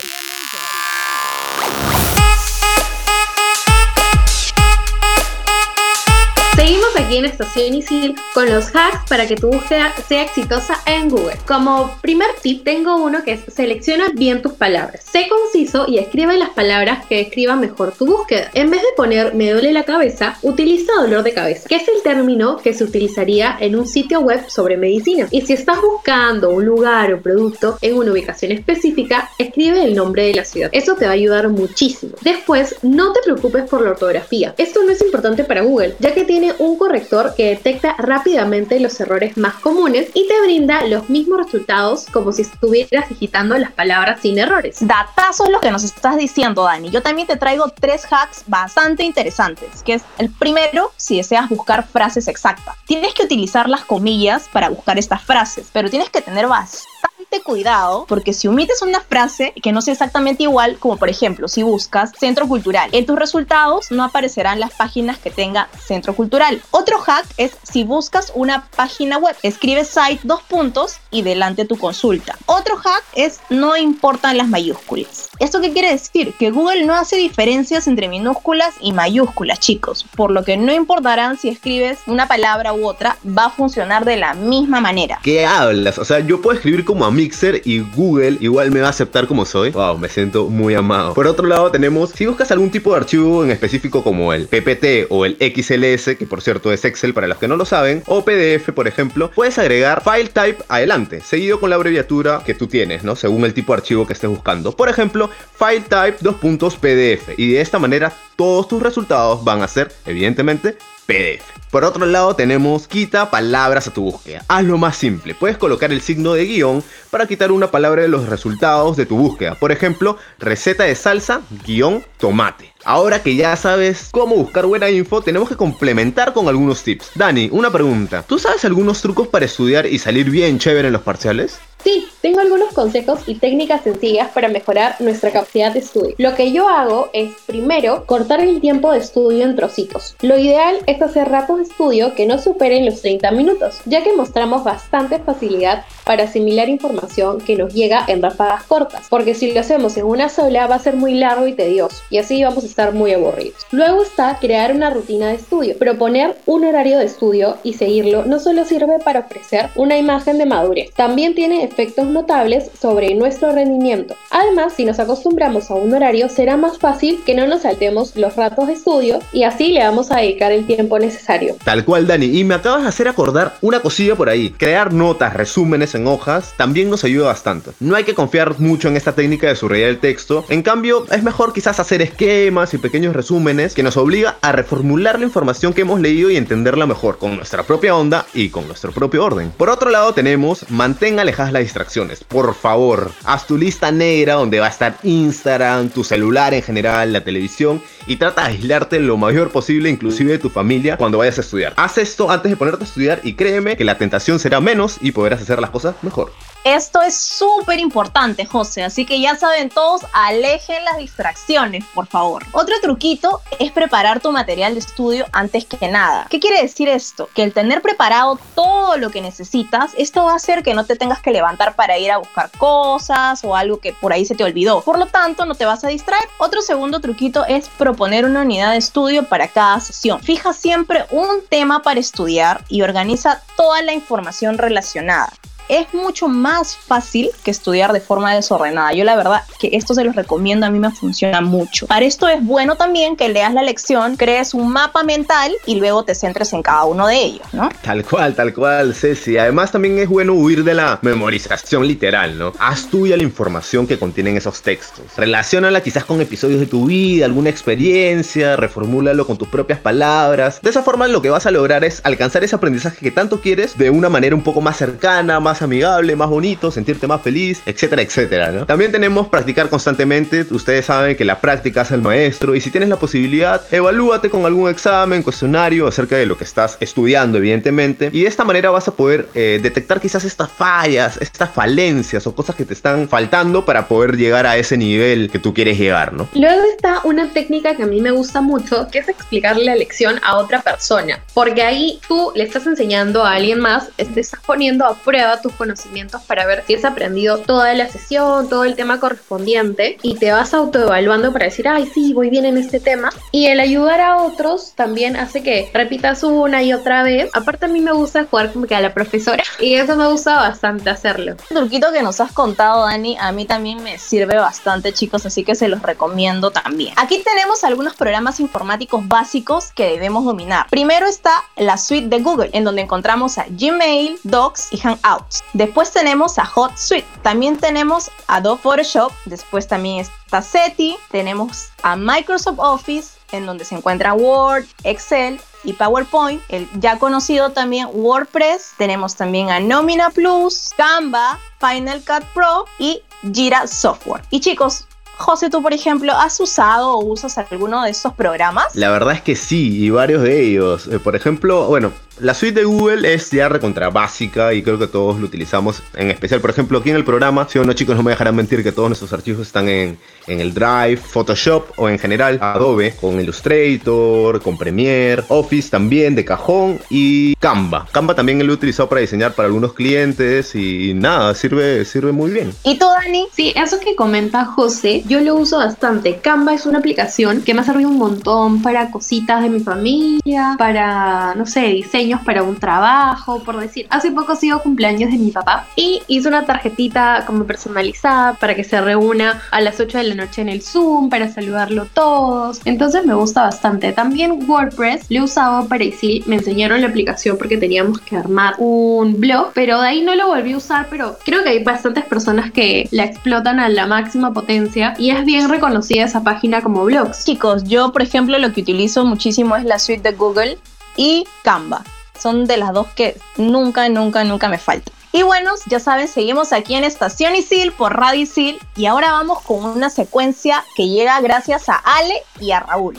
Aquí 6.95 7.17
en 7.17 7.25
Estación 7.25 7.75
Isil 7.75 8.15
con 8.35 8.51
los 8.51 8.67
hacks 8.75 9.09
para 9.09 9.27
que 9.27 9.35
tu 9.35 9.49
búsqueda 9.49 9.95
sea 10.09 10.23
exitosa 10.23 10.81
en 10.87 11.09
Google. 11.09 11.39
Como 11.47 11.97
primer 12.03 12.29
tip 12.43 12.65
tengo 12.65 12.97
uno 12.97 13.25
que 13.25 13.33
es 13.33 13.41
selecciona 13.55 14.11
bien 14.15 14.43
tus 14.43 14.53
palabras. 14.53 15.03
Sé 15.11 15.27
conciso 15.29 15.87
y 15.89 15.99
escribe 15.99 16.37
las 16.37 16.51
palabras 16.51 17.07
que 17.07 17.17
describan 17.17 17.61
mejor 17.61 17.93
tu 17.93 18.05
búsqueda. 18.05 18.51
En 18.53 18.71
vez 18.71 18.83
de 18.83 18.89
poner 18.95 19.35
me 19.35 19.51
duele 19.51 19.73
la 19.73 19.85
cabeza, 19.85 20.37
utiliza 20.43 20.93
dolor 21.01 21.23
de 21.23 21.33
cabeza, 21.33 21.69
que 21.69 21.77
es 21.77 21.89
el 21.89 22.03
término 22.03 22.59
que 22.59 22.75
se 22.75 22.85
utilizaría 22.85 23.57
en 23.59 23.75
un 23.77 23.87
sitio 23.87 24.21
web 24.21 24.49
sobre 24.49 24.77
medicina. 24.77 25.29
Y 25.31 25.41
si 25.43 25.55
estás 25.55 25.81
buscando 25.81 26.51
un 26.51 26.67
lugar 26.67 27.15
o 27.15 27.23
producto 27.23 27.79
en 27.81 27.97
una 27.97 28.13
ubicación 28.13 28.53
específica, 28.53 29.31
escribe 29.39 29.83
el 29.83 29.95
nombre 29.95 30.27
de 30.27 30.35
la 30.35 30.45
ciudad. 30.45 30.69
Eso 30.73 30.95
te 30.95 31.07
va 31.07 31.13
a 31.13 31.15
ayudar 31.15 31.49
muchísimo. 31.49 32.13
Después, 32.21 32.77
no 32.83 33.13
te 33.13 33.21
preocupes 33.23 33.65
por 33.69 33.83
la 33.83 33.93
ortografía. 33.93 34.55
Esto 34.59 34.83
no 34.83 34.91
es 34.91 35.01
importante 35.01 35.45
para 35.45 35.63
Google, 35.63 35.97
ya 35.99 36.13
que 36.13 36.25
tiene 36.25 36.53
un 36.59 36.77
corrector 36.83 37.35
que 37.37 37.51
detecta 37.51 37.95
rápidamente 37.97 38.81
los 38.81 38.99
errores 38.99 39.37
más 39.37 39.55
comunes 39.55 40.09
y 40.15 40.27
te 40.27 40.41
brinda 40.43 40.85
los 40.89 41.09
mismos 41.09 41.45
resultados 41.45 42.07
como 42.13 42.33
si 42.33 42.43
estuvieras 42.43 43.09
digitando 43.09 43.57
las 43.57 43.71
palabras 43.71 44.19
sin 44.21 44.37
errores. 44.37 44.79
Datazo 44.81 45.45
es 45.45 45.51
lo 45.51 45.61
que 45.61 45.71
nos 45.71 45.85
estás 45.85 46.17
diciendo, 46.17 46.65
Dani. 46.65 46.91
Yo 46.91 47.01
también 47.01 47.29
te 47.29 47.37
traigo 47.37 47.69
tres 47.69 48.05
hacks 48.11 48.43
bastante 48.49 49.05
interesantes, 49.05 49.85
que 49.85 49.95
es 49.95 50.03
el 50.19 50.29
primero, 50.29 50.91
si 50.97 51.19
deseas 51.19 51.49
buscar 51.49 51.87
frases 51.87 52.27
exactas. 52.27 52.75
Tienes 52.85 53.15
que 53.15 53.23
utilizar 53.23 53.69
las 53.69 53.85
comillas 53.85 54.49
para 54.53 54.69
buscar 54.69 54.99
estas 54.99 55.23
frases, 55.23 55.69
pero 55.73 55.89
tienes 55.89 56.11
que 56.11 56.21
tener 56.21 56.49
bastante 56.49 57.12
cuidado 57.41 58.05
porque 58.09 58.33
si 58.33 58.49
omites 58.49 58.83
una 58.83 59.01
frase 59.01 59.53
que 59.63 59.73
no 59.73 59.81
sea 59.81 59.93
exactamente 59.93 60.43
igual, 60.43 60.79
como 60.79 60.97
por 60.97 61.09
ejemplo 61.09 61.49
si 61.49 61.63
buscas 61.63 62.13
centro 62.19 62.47
cultural, 62.47 62.91
en 62.93 63.07
tus 63.07 63.19
resultados 63.19 63.91
no 63.91 64.05
aparecerán 64.05 64.61
las 64.61 64.73
páginas 64.73 65.19
que 65.19 65.31
tenga 65.31 65.69
centro 65.85 66.15
cultural. 66.15 66.63
Otro 66.71 66.99
hack 66.99 67.27
es 67.37 67.53
si 67.63 67.85
buscas 67.85 68.33
una 68.35 68.69
página 68.77 69.19
web, 69.19 69.37
escribe 69.43 69.85
site 69.85 70.21
dos 70.23 70.43
puntos 70.43 70.97
y 71.11 71.23
delante 71.23 71.65
tu 71.65 71.77
consulta. 71.79 72.37
Otro 72.47 72.77
hack 72.77 73.05
es 73.15 73.41
no 73.51 73.77
importan 73.77 74.37
las 74.37 74.49
mayúsculas. 74.49 75.31
¿Esto 75.39 75.61
qué 75.61 75.73
quiere 75.73 75.91
decir? 75.91 76.35
Que 76.39 76.51
Google 76.51 76.85
no 76.85 76.95
hace 76.95 77.17
diferencias 77.17 77.87
entre 77.87 78.09
minúsculas 78.09 78.75
y 78.81 78.93
mayúsculas, 78.93 79.61
chicos, 79.61 80.05
por 80.17 80.31
lo 80.31 80.45
que 80.45 80.57
no 80.57 80.73
importarán 80.73 81.39
si 81.39 81.49
escribes 81.49 81.99
una 82.07 82.29
palabra 82.29 82.73
u 82.73 82.87
otra, 82.87 83.17
va 83.27 83.47
a 83.47 83.51
funcionar 83.51 84.05
de 84.05 84.17
la 84.17 84.35
misma 84.35 84.81
manera. 84.81 85.19
¿Qué 85.23 85.47
hablas? 85.47 85.99
O 85.99 86.05
sea, 86.05 86.21
yo 86.21 86.41
puedo 86.41 86.57
escribir 86.57 86.85
como 86.85 87.05
a 87.05 87.11
Mixer 87.23 87.63
y 87.65 87.79
Google 87.79 88.39
igual 88.41 88.73
me 88.73 88.81
va 88.81 88.89
a 88.89 88.91
aceptar 88.91 89.29
como 89.29 89.45
soy. 89.45 89.71
Wow, 89.71 89.97
me 89.97 90.09
siento 90.09 90.49
muy 90.49 90.75
amado. 90.75 91.15
Por 91.15 91.29
otro 91.29 91.47
lado, 91.47 91.71
tenemos, 91.71 92.11
si 92.11 92.27
buscas 92.27 92.51
algún 92.51 92.71
tipo 92.71 92.91
de 92.91 92.97
archivo 92.97 93.45
en 93.45 93.53
específico 93.53 94.03
como 94.03 94.33
el 94.33 94.49
PPT 94.49 95.07
o 95.09 95.25
el 95.25 95.37
XLS, 95.37 96.17
que 96.17 96.27
por 96.27 96.43
cierto 96.43 96.73
es 96.73 96.85
Excel 96.85 97.15
para 97.15 97.29
los 97.29 97.39
que 97.39 97.47
no 97.47 97.57
lo 97.57 97.65
saben, 97.65 98.03
o 98.07 98.25
PDF, 98.25 98.73
por 98.75 98.89
ejemplo, 98.89 99.31
puedes 99.33 99.57
agregar 99.57 100.03
file 100.03 100.31
type 100.31 100.65
adelante, 100.67 101.21
seguido 101.21 101.61
con 101.61 101.71
la 101.71 101.77
abreviatura 101.77 102.43
que 102.45 102.55
tú 102.55 102.67
tienes, 102.67 103.05
¿no? 103.05 103.15
Según 103.15 103.45
el 103.45 103.55
tipo 103.55 103.73
de 103.73 103.79
archivo 103.79 104.05
que 104.05 104.15
estés 104.15 104.29
buscando. 104.29 104.73
Por 104.73 104.89
ejemplo, 104.89 105.31
file 105.55 105.85
type 105.89 106.17
dos 106.23 106.35
puntos 106.37 106.75
PDF. 106.75 107.39
Y 107.39 107.53
de 107.53 107.61
esta 107.61 107.79
manera 107.79 108.13
todos 108.35 108.67
tus 108.67 108.83
resultados 108.83 109.45
van 109.45 109.63
a 109.63 109.69
ser, 109.69 109.93
evidentemente, 110.07 110.77
PDF. 111.07 111.43
Por 111.71 111.85
otro 111.85 112.05
lado 112.05 112.37
tenemos 112.37 112.87
quita 112.87 113.31
palabras 113.31 113.87
a 113.89 113.93
tu 113.95 114.03
búsqueda. 114.03 114.45
Hazlo 114.49 114.77
más 114.77 114.97
simple. 114.97 115.35
Puedes 115.35 115.57
colocar 115.57 115.91
el 115.91 116.03
signo 116.03 116.35
de 116.35 116.45
guion 116.45 116.85
para 117.11 117.27
quitar 117.27 117.51
una 117.51 117.71
palabra 117.71 118.03
de 118.03 118.09
los 118.09 118.29
resultados 118.29 118.97
de 118.97 119.07
tu 119.07 119.17
búsqueda. 119.17 119.55
Por 119.55 119.73
ejemplo, 119.73 120.19
receta 120.39 120.85
de 120.85 120.95
salsa, 120.95 121.41
guion, 121.65 122.05
tomate. 122.19 122.73
Ahora 122.85 123.23
que 123.23 123.37
ya 123.37 123.57
sabes 123.57 124.09
cómo 124.11 124.37
buscar 124.37 124.67
buena 124.67 124.91
info, 124.91 125.23
tenemos 125.23 125.49
que 125.49 125.57
complementar 125.57 126.33
con 126.33 126.49
algunos 126.49 126.83
tips. 126.83 127.13
Dani, 127.15 127.49
una 127.53 127.71
pregunta. 127.71 128.23
¿Tú 128.27 128.39
sabes 128.39 128.65
algunos 128.65 129.01
trucos 129.01 129.29
para 129.29 129.47
estudiar 129.47 129.87
y 129.87 129.99
salir 129.99 130.29
bien 130.29 130.59
chévere 130.59 130.89
en 130.89 130.93
los 130.93 131.03
parciales? 131.03 131.59
Sí, 131.85 132.07
tengo 132.21 132.41
algunos 132.41 132.73
consejos 132.73 133.21
y 133.27 133.35
técnicas 133.35 133.83
sencillas 133.83 134.31
para 134.31 134.49
mejorar 134.49 134.95
nuestra 135.01 135.33
capacidad 135.33 135.73
de 135.73 135.81
estudio. 135.81 136.15
Lo 136.19 136.37
que 136.37 136.53
yo 136.53 136.69
hago 136.69 137.11
es, 137.13 137.33
primero, 137.47 138.05
cortar 138.07 138.41
el 138.41 138.61
tiempo 138.61 138.93
de 138.93 138.99
estudio 138.99 139.45
en 139.45 139.57
trocitos. 139.57 140.15
Lo 140.23 140.39
ideal 140.39 140.77
es 140.87 141.03
hacer 141.03 141.29
ratos 141.29 141.57
de 141.57 141.65
estudio 141.65 142.15
que 142.15 142.27
no 142.27 142.39
superen 142.39 142.87
los 142.87 143.03
30 143.03 143.33
minutos, 143.33 143.81
ya 143.85 144.05
que 144.05 144.15
mostramos 144.15 144.63
bastante 144.63 145.19
facilidad 145.19 145.85
para 146.05 146.25
asimilar 146.25 146.69
información 146.69 147.41
que 147.41 147.57
nos 147.57 147.75
llega 147.75 148.05
en 148.07 148.23
ráfagas 148.23 148.63
cortas, 148.65 149.07
porque 149.11 149.35
si 149.35 149.51
lo 149.51 149.61
hacemos 149.61 149.97
en 149.97 150.05
una 150.05 150.29
sola 150.29 150.69
va 150.69 150.77
a 150.77 150.79
ser 150.79 150.95
muy 150.95 151.15
largo 151.15 151.49
y 151.49 151.55
tedioso, 151.55 151.97
y 152.11 152.19
así 152.19 152.43
vamos 152.45 152.63
a 152.63 152.69
estar 152.69 152.95
muy 152.95 153.13
aburridos. 153.13 153.67
Luego 153.73 154.03
está 154.03 154.39
crear 154.41 154.73
una 154.73 154.91
rutina 154.91 155.29
de 155.29 155.35
estudio. 155.35 155.77
Proponer 155.79 156.37
un 156.47 156.65
horario 156.65 156.99
de 156.99 157.07
estudio 157.07 157.57
y 157.65 157.75
seguirlo 157.75 158.25
no 158.25 158.39
solo 158.39 158.65
sirve 158.65 158.99
para 159.05 159.21
ofrecer 159.21 159.71
una 159.75 159.97
imagen 159.97 160.39
de 160.39 160.47
madurez, 160.47 160.93
también 160.95 161.35
tiene 161.35 161.72
efectos 161.73 162.07
notables 162.07 162.71
sobre 162.79 163.15
nuestro 163.15 163.51
rendimiento. 163.53 164.15
Además, 164.31 164.75
si 164.77 164.85
nos 164.85 164.99
acostumbramos 164.99 165.71
a 165.71 165.75
un 165.75 165.95
horario, 165.95 166.29
será 166.29 166.57
más 166.57 166.79
fácil 166.79 167.23
que 167.25 167.35
no 167.35 167.47
nos 167.47 167.63
saltemos 167.63 168.15
los 168.17 168.37
ratos 168.37 168.67
de 168.67 168.75
estudio 168.75 169.21
y 169.33 169.45
así 169.45 169.69
le 169.69 169.81
vamos 169.81 170.13
a 170.13 170.17
dedicar 170.17 170.53
el 170.53 170.67
tiempo 170.67 170.99
necesario. 170.99 171.57
Tal 171.65 171.85
cual, 171.85 172.07
Dani. 172.07 172.27
Y 172.27 172.45
me 172.45 172.55
acabas 172.55 172.83
de 172.83 172.89
hacer 172.89 173.09
acordar 173.09 173.55
una 173.63 173.81
cosilla 173.81 174.15
por 174.15 174.29
ahí. 174.29 174.51
Crear 174.51 174.93
notas, 174.93 175.33
resúmenes 175.33 175.95
en 175.95 176.07
hojas, 176.07 176.53
también 176.59 176.91
nos 176.91 177.05
ayuda 177.05 177.29
bastante. 177.29 177.71
No 177.81 177.97
hay 177.97 178.05
que 178.05 178.15
confiar 178.15 178.61
mucho 178.61 178.89
en 178.89 178.97
esta 178.97 179.15
técnica 179.15 179.49
de 179.49 179.57
subrayar 179.57 179.89
el 179.89 179.99
texto. 179.99 180.45
En 180.51 180.63
cambio, 180.63 181.07
es 181.11 181.23
mejor 181.23 181.53
quizás 181.53 181.81
hacer 181.81 182.03
esquemas 182.03 182.75
y 182.75 182.79
pequeños 182.79 183.17
resúmenes 183.17 183.75
que 183.75 183.83
nos 183.83 183.97
obliga 183.97 184.37
a 184.43 184.53
reformular 184.53 185.19
la 185.19 185.25
información 185.25 185.73
que 185.73 185.83
hemos 185.83 186.01
leído 186.01 186.31
y 186.31 186.37
entenderla 186.37 186.87
mejor, 186.87 187.19
con 187.19 187.37
nuestra 187.37 187.63
propia 187.63 187.97
onda 187.97 188.27
y 188.35 188.51
con 188.51 188.67
nuestro 188.67 188.93
propio 188.93 189.25
orden. 189.25 189.51
Por 189.57 189.71
otro 189.71 189.91
lado, 189.91 190.13
tenemos 190.13 190.69
mantén 190.71 191.19
alejadas 191.19 191.53
las 191.53 191.62
distracciones. 191.63 192.25
Por 192.25 192.55
favor, 192.55 193.11
haz 193.25 193.47
tu 193.47 193.57
lista 193.57 193.91
negra 193.91 194.35
donde 194.35 194.61
va 194.61 194.67
a 194.67 194.71
estar 194.71 194.97
Instagram, 195.03 195.91
tu 195.91 196.05
celular 196.05 196.55
en 196.55 196.63
general, 196.63 197.13
la 197.13 197.25
televisión 197.25 197.83
y 198.07 198.17
trata 198.17 198.43
de 198.43 198.49
aislarte 198.49 199.01
lo 199.01 199.17
mayor 199.17 199.51
posible, 199.51 199.91
inclusive 199.91 200.33
de 200.33 200.39
tu 200.39 200.51
familia, 200.51 200.97
cuando 200.97 201.19
vayas 201.19 201.39
a 201.39 201.43
estudiar. 201.43 201.75
Haz 201.77 201.99
esto 201.99 202.31
antes 202.31 202.51
de 202.51 202.57
ponerte 202.57 202.85
a 202.85 202.87
estudiar 202.87 203.21
y 203.23 203.35
créeme 203.35 203.77
que 203.77 203.85
la 203.85 203.99
tentación 203.99 204.39
será 204.39 204.61
menos 204.61 204.99
y 205.01 205.13
podrás 205.13 205.43
hacer 205.43 205.61
las 205.61 205.71
cosas 205.71 205.97
mejor. 206.03 206.33
Esto 206.65 207.03
es 207.03 207.17
súper 207.17 207.81
importante, 207.81 208.47
José, 208.47 208.85
así 208.85 209.05
que 209.05 209.21
ya 209.21 209.37
saben 209.37 209.69
todos, 209.69 210.03
alejen 210.13 210.85
las 210.85 210.97
distracciones, 210.97 211.85
por 211.93 212.07
favor. 212.07 212.45
Otro 212.53 212.77
truquito 212.81 213.41
es 213.59 213.73
preparar 213.73 214.21
tu 214.21 214.31
material 214.31 214.75
de 214.75 214.79
estudio 214.79 215.27
antes 215.33 215.65
que 215.65 215.89
nada. 215.89 216.29
¿Qué 216.31 216.39
quiere 216.39 216.63
decir 216.63 216.89
esto? 216.89 217.29
Que 217.35 217.43
el 217.43 217.53
tener 217.53 217.83
preparado 217.83 218.39
todo 218.55 218.97
lo 218.97 219.11
que 219.11 219.21
necesitas, 219.21 219.91
esto 219.99 220.25
va 220.25 220.35
a 220.35 220.37
hacer 220.37 220.63
que 220.63 220.75
no 220.75 220.85
te 220.85 220.95
tengas 220.95 221.21
que 221.21 221.33
levantar 221.33 221.75
para 221.75 221.99
ir 221.99 222.13
a 222.13 222.19
buscar 222.19 222.49
cosas 222.57 223.43
o 223.43 223.57
algo 223.57 223.81
que 223.81 223.93
por 223.93 224.13
ahí 224.13 224.25
se 224.25 224.37
te 224.37 224.45
olvidó. 224.45 224.83
Por 224.83 225.01
lo 225.01 225.07
tanto, 225.07 225.45
no 225.47 225.57
te 225.57 225.65
vas 225.65 225.83
a 225.83 225.89
distraer. 225.89 226.29
Otro 226.39 226.63
segundo 226.63 227.01
truquito 227.01 227.45
es 227.45 227.69
proponer 227.71 228.25
una 228.25 228.43
unidad 228.43 228.71
de 228.71 228.79
estudio 228.79 229.29
para 229.29 229.49
cada 229.49 229.81
sesión. 229.81 230.23
Fija 230.23 230.53
siempre 230.53 231.07
un 231.11 231.45
tema 231.49 231.83
para 231.83 231.99
estudiar 231.99 232.65
y 232.69 232.83
organiza 232.83 233.43
toda 233.57 233.83
la 233.83 233.95
información 233.95 234.59
relacionada 234.59 235.33
es 235.69 235.93
mucho 235.95 236.29
más 236.29 236.77
fácil 236.77 237.31
que 237.45 237.51
estudiar 237.51 237.93
de 237.93 238.01
forma 238.01 238.35
desordenada. 238.35 238.93
Yo 238.93 239.05
la 239.05 239.17
verdad 239.17 239.43
que 239.59 239.71
esto 239.73 239.95
se 239.95 240.05
los 240.05 240.15
recomiendo, 240.15 240.67
a 240.67 240.71
mí 240.71 240.79
me 240.79 240.91
funciona 240.91 241.41
mucho. 241.41 241.87
Para 241.87 242.05
esto 242.05 242.29
es 242.29 242.45
bueno 242.45 242.77
también 242.77 243.17
que 243.17 243.29
leas 243.29 243.55
la 243.55 243.63
lección, 243.63 244.17
crees 244.17 244.55
un 244.55 244.73
mapa 244.73 245.03
mental 245.03 245.53
y 245.67 245.77
luego 245.77 246.05
te 246.05 246.15
centres 246.15 246.53
en 246.53 246.63
cada 246.63 246.85
uno 246.85 247.07
de 247.07 247.17
ellos, 247.17 247.47
¿no? 247.53 247.69
Tal 247.83 248.05
cual, 248.05 248.35
tal 248.35 248.53
cual, 248.55 248.95
Ceci. 248.95 249.39
Además 249.39 249.73
también 249.73 249.99
es 249.99 250.09
bueno 250.09 250.35
huir 250.35 250.65
de 250.65 250.75
la 250.75 250.99
memorización 251.03 251.87
literal, 251.87 252.39
¿no? 252.39 252.53
Haz 252.59 252.87
tuya 252.87 253.17
la 253.17 253.23
información 253.23 253.87
que 253.87 253.99
contienen 253.99 254.37
esos 254.37 254.63
textos. 254.63 255.05
Relaciónala 255.17 255.83
quizás 255.83 256.05
con 256.05 256.21
episodios 256.21 256.61
de 256.61 256.67
tu 256.67 256.87
vida, 256.87 257.27
alguna 257.27 257.51
experiencia, 257.51 258.57
reformúlalo 258.57 259.27
con 259.27 259.37
tus 259.37 259.49
propias 259.49 259.79
palabras. 259.79 260.61
De 260.63 260.71
esa 260.71 260.83
forma 260.83 261.09
lo 261.09 261.23
que 261.23 261.31
vas 261.31 261.47
a 261.47 261.51
lograr 261.51 261.85
es 261.85 262.01
alcanzar 262.05 262.45
ese 262.45 262.57
aprendizaje 262.57 262.99
que 262.99 263.11
tanto 263.11 263.41
quieres 263.41 263.77
de 263.77 263.91
una 263.91 264.09
manera 264.09 264.35
un 264.35 264.43
poco 264.43 264.61
más 264.61 264.77
cercana, 264.77 265.41
más 265.41 265.52
amigable, 265.61 266.17
más 266.17 266.31
bonito, 266.31 266.71
sentirte 266.71 267.07
más 267.07 267.21
feliz, 267.21 267.61
etcétera, 267.67 268.03
etcétera. 268.03 268.65
También 268.65 268.93
tenemos 268.93 269.29
practicar 269.29 269.69
constantemente. 269.69 270.47
Ustedes 270.51 270.87
saben 270.87 271.17
que 271.17 271.25
la 271.25 271.41
práctica 271.41 271.83
es 271.83 271.91
el 271.91 272.01
maestro 272.01 272.55
y 272.55 272.61
si 272.61 272.71
tienes 272.71 272.89
la 272.89 272.97
posibilidad, 272.97 273.63
evalúate 273.71 274.31
con 274.31 274.47
algún 274.47 274.71
examen, 274.71 275.23
cuestionario 275.23 275.87
acerca 275.87 276.17
de 276.17 276.27
lo 276.27 276.39
que 276.39 276.45
estás 276.45 276.77
estudiando, 276.81 277.39
evidentemente. 277.39 278.11
Y 278.13 278.23
de 278.23 278.29
esta 278.29 278.45
manera 278.45 278.71
vas 278.71 278.89
a 278.89 278.93
poder 278.93 279.29
eh, 279.35 279.59
detectar 279.63 280.01
quizás 280.01 280.25
estas 280.25 280.51
fallas, 280.51 281.19
estas 281.21 281.51
falencias 281.51 282.27
o 282.27 282.35
cosas 282.35 282.57
que 282.57 282.65
te 282.65 282.75
están 282.75 283.09
faltando 283.09 283.65
para 283.65 283.89
poder 283.89 284.17
llegar 284.17 284.47
a 284.47 284.57
ese 284.57 284.77
nivel 284.77 285.31
que 285.31 285.39
tú 285.39 285.53
quieres 285.53 285.79
llegar, 285.79 286.13
¿no? 286.13 286.29
Luego 286.35 286.63
está 286.73 287.01
una 287.05 287.29
técnica 287.31 287.77
que 287.77 287.83
a 287.83 287.87
mí 287.87 288.01
me 288.01 288.11
gusta 288.11 288.41
mucho, 288.41 288.89
que 288.91 289.01
es 289.01 289.09
explicarle 289.09 289.65
la 289.65 289.75
lección 289.75 290.21
a 290.23 290.37
otra 290.37 290.61
persona. 290.61 291.21
Porque 291.35 291.63
ahí 291.63 292.01
tú 292.07 292.33
le 292.35 292.45
estás 292.45 292.67
enseñando 292.67 293.25
a 293.25 293.35
alguien 293.35 293.61
más, 293.61 293.91
te 293.97 294.21
estás 294.21 294.41
poniendo 294.45 294.85
a 294.85 294.95
prueba 294.95 295.41
tus 295.43 295.53
conocimientos 295.53 296.23
para 296.23 296.47
ver 296.47 296.65
si 296.67 296.75
has 296.75 296.85
aprendido 296.85 297.39
toda 297.39 297.75
la 297.75 297.89
sesión, 297.89 298.49
todo 298.49 298.65
el 298.65 298.77
tema 298.77 299.01
correspondiente 299.01 299.99
y 300.03 300.15
te 300.15 300.33
vas 300.33 300.55
autoevaluando 300.55 301.33
para 301.33 301.47
decir, 301.47 301.69
ay, 301.69 301.91
sí, 301.93 302.13
voy 302.15 302.31
bien 302.31 302.47
en 302.47 302.57
este 302.57 302.81
tema. 302.81 303.11
Y 303.31 303.47
el 303.47 303.61
ayudar 303.61 304.01
a 304.01 304.19
otros 304.19 304.73
también 304.75 305.17
hace 305.17 305.43
que 305.43 305.71
repitas 305.75 306.23
una 306.23 306.63
y 306.63 306.73
otra 306.73 307.03
vez. 307.03 307.31
Aparte 307.35 307.67
a 307.67 307.69
mí 307.69 307.81
me 307.81 307.93
gusta 307.93 308.25
jugar 308.25 308.53
como 308.53 308.67
que 308.67 308.75
a 308.75 308.81
la 308.81 308.95
profesora 308.95 309.43
y 309.61 309.75
eso 309.75 309.97
me 309.97 310.09
gusta 310.09 310.37
bastante 310.37 310.91
hacerlo. 310.91 311.37
El 311.51 311.57
truquito 311.57 311.93
que 311.93 312.03
nos 312.03 312.21
has 312.21 312.33
contado, 312.33 312.87
Dani, 312.87 313.17
a 313.19 313.33
mí 313.33 313.45
también 313.45 313.83
me 313.83 313.99
sirve 313.99 314.37
bastante, 314.37 314.93
chicos, 314.93 315.27
así 315.27 315.45
que 315.45 315.55
se 315.55 315.69
los 315.69 315.83
recomiendo 315.83 316.51
también. 316.51 316.95
Aquí 316.97 317.23
tenemos 317.23 317.65
algunos 317.65 317.95
programas 317.95 318.41
informáticos 318.41 319.07
básicos 319.09 319.73
que 319.73 319.91
debemos 319.91 320.25
dominar. 320.25 320.67
Primero 320.71 321.07
está 321.07 321.33
la 321.57 321.77
suite 321.77 322.09
de 322.09 322.23
Google, 322.23 322.51
en 322.53 322.65
donde 322.65 322.83
encontramos 322.83 323.39
a 323.39 323.47
Gmail, 323.49 324.19
Docs 324.23 324.73
y 324.73 324.79
Hangouts. 324.79 325.32
Después 325.53 325.93
tenemos 325.93 326.39
a 326.39 326.45
Hot 326.45 326.77
Suite. 326.77 327.07
También 327.23 327.59
tenemos 327.59 328.11
Adobe 328.27 328.61
Photoshop. 328.61 329.13
Después 329.25 329.67
también 329.67 329.99
está 329.99 330.43
SETI. 330.43 330.97
Tenemos 331.11 331.69
a 331.83 331.97
Microsoft 331.97 332.59
Office, 332.59 333.19
en 333.33 333.47
donde 333.47 333.65
se 333.65 333.75
encuentra 333.75 334.15
Word, 334.15 334.65
Excel 334.85 335.41
y 335.65 335.73
PowerPoint, 335.73 336.43
el 336.49 336.69
ya 336.81 336.99
conocido 336.99 337.51
también 337.51 337.89
WordPress, 337.93 338.73
tenemos 338.79 339.15
también 339.15 339.51
a 339.51 339.61
Nomina 339.61 340.11
Plus, 340.11 340.71
Canva, 340.77 341.39
Final 341.61 342.03
Cut 342.05 342.25
Pro 342.35 342.65
y 342.79 343.03
Jira 343.33 343.67
Software. 343.67 344.23
Y 344.31 344.41
chicos, 344.41 344.87
José, 345.17 345.51
tú 345.51 345.63
por 345.63 345.73
ejemplo, 345.73 346.13
¿has 346.13 346.41
usado 346.41 346.95
o 346.95 347.05
usas 347.05 347.39
alguno 347.39 347.85
de 347.85 347.91
estos 347.91 348.13
programas? 348.15 348.75
La 348.75 348.91
verdad 348.91 349.15
es 349.15 349.23
que 349.23 349.37
sí, 349.37 349.85
y 349.85 349.91
varios 349.91 350.23
de 350.23 350.43
ellos. 350.43 350.89
Eh, 350.89 350.99
por 350.99 351.15
ejemplo, 351.15 351.67
bueno, 351.67 351.93
la 352.23 352.35
suite 352.35 352.61
de 352.61 352.65
Google 352.65 353.13
es 353.13 353.31
ya 353.31 353.49
recontra 353.49 353.91
básica 353.91 354.55
y 354.55 354.63
creo 354.63 354.79
que 354.79 354.87
todos 354.87 355.19
lo 355.19 355.27
utilizamos. 355.27 355.83
En 355.95 356.11
especial, 356.11 356.41
por 356.41 356.51
ejemplo, 356.51 356.79
aquí 356.79 356.91
en 356.91 356.97
el 356.97 357.05
programa, 357.05 357.49
si 357.49 357.59
o 357.59 357.65
no 357.65 357.73
chicos 357.73 357.97
no 357.97 358.03
me 358.03 358.13
dejarán 358.13 358.37
mentir 358.37 358.63
que 358.63 358.71
todos 358.71 358.89
nuestros 358.89 359.13
archivos 359.13 359.47
están 359.47 359.69
en, 359.69 359.99
en 360.29 360.41
el 360.41 360.55
Drive, 360.55 360.99
Photoshop 360.99 361.73
o 361.77 361.89
en 361.89 361.99
general 361.99 362.39
Adobe, 362.41 362.95
con 363.01 363.21
Illustrator, 363.21 364.41
con 364.41 364.57
Premiere, 364.57 365.25
Office 365.29 365.69
también 365.69 366.15
de 366.15 366.25
cajón 366.25 366.79
y 366.91 367.35
Canva. 367.37 367.87
Canva 367.91 368.15
también 368.15 368.39
lo 368.47 368.53
he 368.53 368.57
utilizado 368.57 368.89
para 368.89 369.01
diseñar 369.01 369.35
para 369.35 369.47
algunos 369.47 369.73
clientes 369.73 370.55
y 370.55 370.95
nada, 370.95 371.35
sirve, 371.35 371.85
sirve 371.85 372.13
muy 372.13 372.31
bien. 372.31 372.53
¿Y 372.63 372.79
tú, 372.79 372.87
Dani? 372.87 373.27
Sí, 373.33 373.53
eso 373.57 373.81
que 373.81 373.97
comenta 373.97 374.45
José, 374.45 375.03
yo 375.09 375.21
lo 375.21 375.35
uso 375.35 375.59
bastante. 375.59 376.19
Canva 376.19 376.55
es 376.55 376.67
una 376.67 376.79
aplicación 376.79 377.43
que 377.43 377.53
me 377.53 377.63
ha 377.63 377.65
servido 377.65 377.89
un 377.89 377.99
montón 377.99 378.63
para 378.63 378.93
cositas 378.93 379.43
de 379.43 379.51
mi 379.51 379.59
familia, 379.59 380.55
para, 380.57 381.35
no 381.35 381.47
sé, 381.47 381.83
diseños 382.13 382.21
para 382.25 382.43
un 382.43 382.57
trabajo, 382.57 383.43
por 383.43 383.59
decir. 383.59 383.87
Hace 383.91 384.11
poco 384.11 384.37
sido 384.37 384.63
cumpleaños 384.63 385.11
de 385.11 385.19
mi 385.19 385.31
papá 385.31 385.67
y 385.77 386.03
hice 386.09 386.29
una 386.29 386.45
tarjetita 386.45 387.25
como 387.27 387.45
personalizada 387.45 388.35
para 388.35 388.55
que 388.55 388.65
se 388.65 388.81
reúna 388.81 389.43
a 389.51 389.61
las 389.61 389.81
8 389.81 389.99
de 389.99 390.05
la 390.05 390.15
noche 390.15 390.43
en 390.43 390.49
el 390.49 390.63
Zoom 390.63 391.09
para 391.09 391.29
saludarlo 391.33 391.87
todos. 391.87 392.61
Entonces 392.65 393.05
me 393.07 393.15
gusta 393.15 393.43
bastante. 393.43 393.93
También 393.93 394.49
WordPress 394.49 395.07
lo 395.11 395.21
he 395.21 395.23
usado 395.23 395.69
para 395.69 395.85
decir, 395.85 396.25
me 396.27 396.37
enseñaron 396.37 396.81
la 396.81 396.89
aplicación 396.89 397.37
porque 397.39 397.57
teníamos 397.57 398.01
que 398.01 398.17
armar 398.17 398.55
un 398.59 399.21
blog, 399.21 399.53
pero 399.55 399.81
de 399.81 399.89
ahí 399.89 400.03
no 400.03 400.15
lo 400.15 400.29
volví 400.29 400.53
a 400.53 400.57
usar, 400.57 400.87
pero 400.91 401.17
creo 401.25 401.43
que 401.43 401.51
hay 401.51 401.63
bastantes 401.63 402.05
personas 402.05 402.53
que 402.53 402.89
la 402.91 403.05
explotan 403.05 403.61
a 403.61 403.69
la 403.69 403.87
máxima 403.87 404.33
potencia 404.33 404.95
y 404.99 405.11
es 405.11 405.25
bien 405.25 405.49
reconocida 405.49 406.05
esa 406.05 406.23
página 406.23 406.61
como 406.61 406.85
blogs. 406.85 407.25
Chicos, 407.25 407.65
yo 407.65 407.93
por 407.93 408.03
ejemplo 408.03 408.39
lo 408.39 408.53
que 408.53 408.61
utilizo 408.61 409.05
muchísimo 409.05 409.57
es 409.57 409.65
la 409.65 409.79
suite 409.79 410.11
de 410.11 410.17
Google 410.17 410.59
y 410.97 411.25
Canva. 411.43 411.83
Son 412.23 412.45
de 412.45 412.57
las 412.57 412.73
dos 412.73 412.87
que 412.95 413.17
nunca, 413.37 413.89
nunca, 413.89 414.23
nunca 414.23 414.49
me 414.49 414.57
faltan. 414.57 414.95
Y 415.11 415.23
bueno, 415.25 415.51
ya 415.67 415.81
saben, 415.81 416.07
seguimos 416.07 416.53
aquí 416.53 416.77
en 416.77 416.85
Estación 416.85 417.35
Isil 417.35 417.73
por 417.73 417.97
Radio 417.97 418.21
Isil 418.23 418.61
y 418.77 418.87
ahora 418.87 419.11
vamos 419.11 419.41
con 419.41 419.65
una 419.65 419.91
secuencia 419.91 420.65
que 420.77 420.89
llega 420.89 421.21
gracias 421.21 421.69
a 421.69 421.75
Ale 421.75 422.23
y 422.39 422.53
a 422.53 422.61
Raúl. 422.61 422.97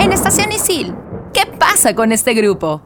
En 0.00 0.12
Estación 0.12 0.50
Isil, 0.50 0.92
¿qué 1.32 1.46
pasa 1.46 1.94
con 1.94 2.10
este 2.10 2.34
grupo? 2.34 2.82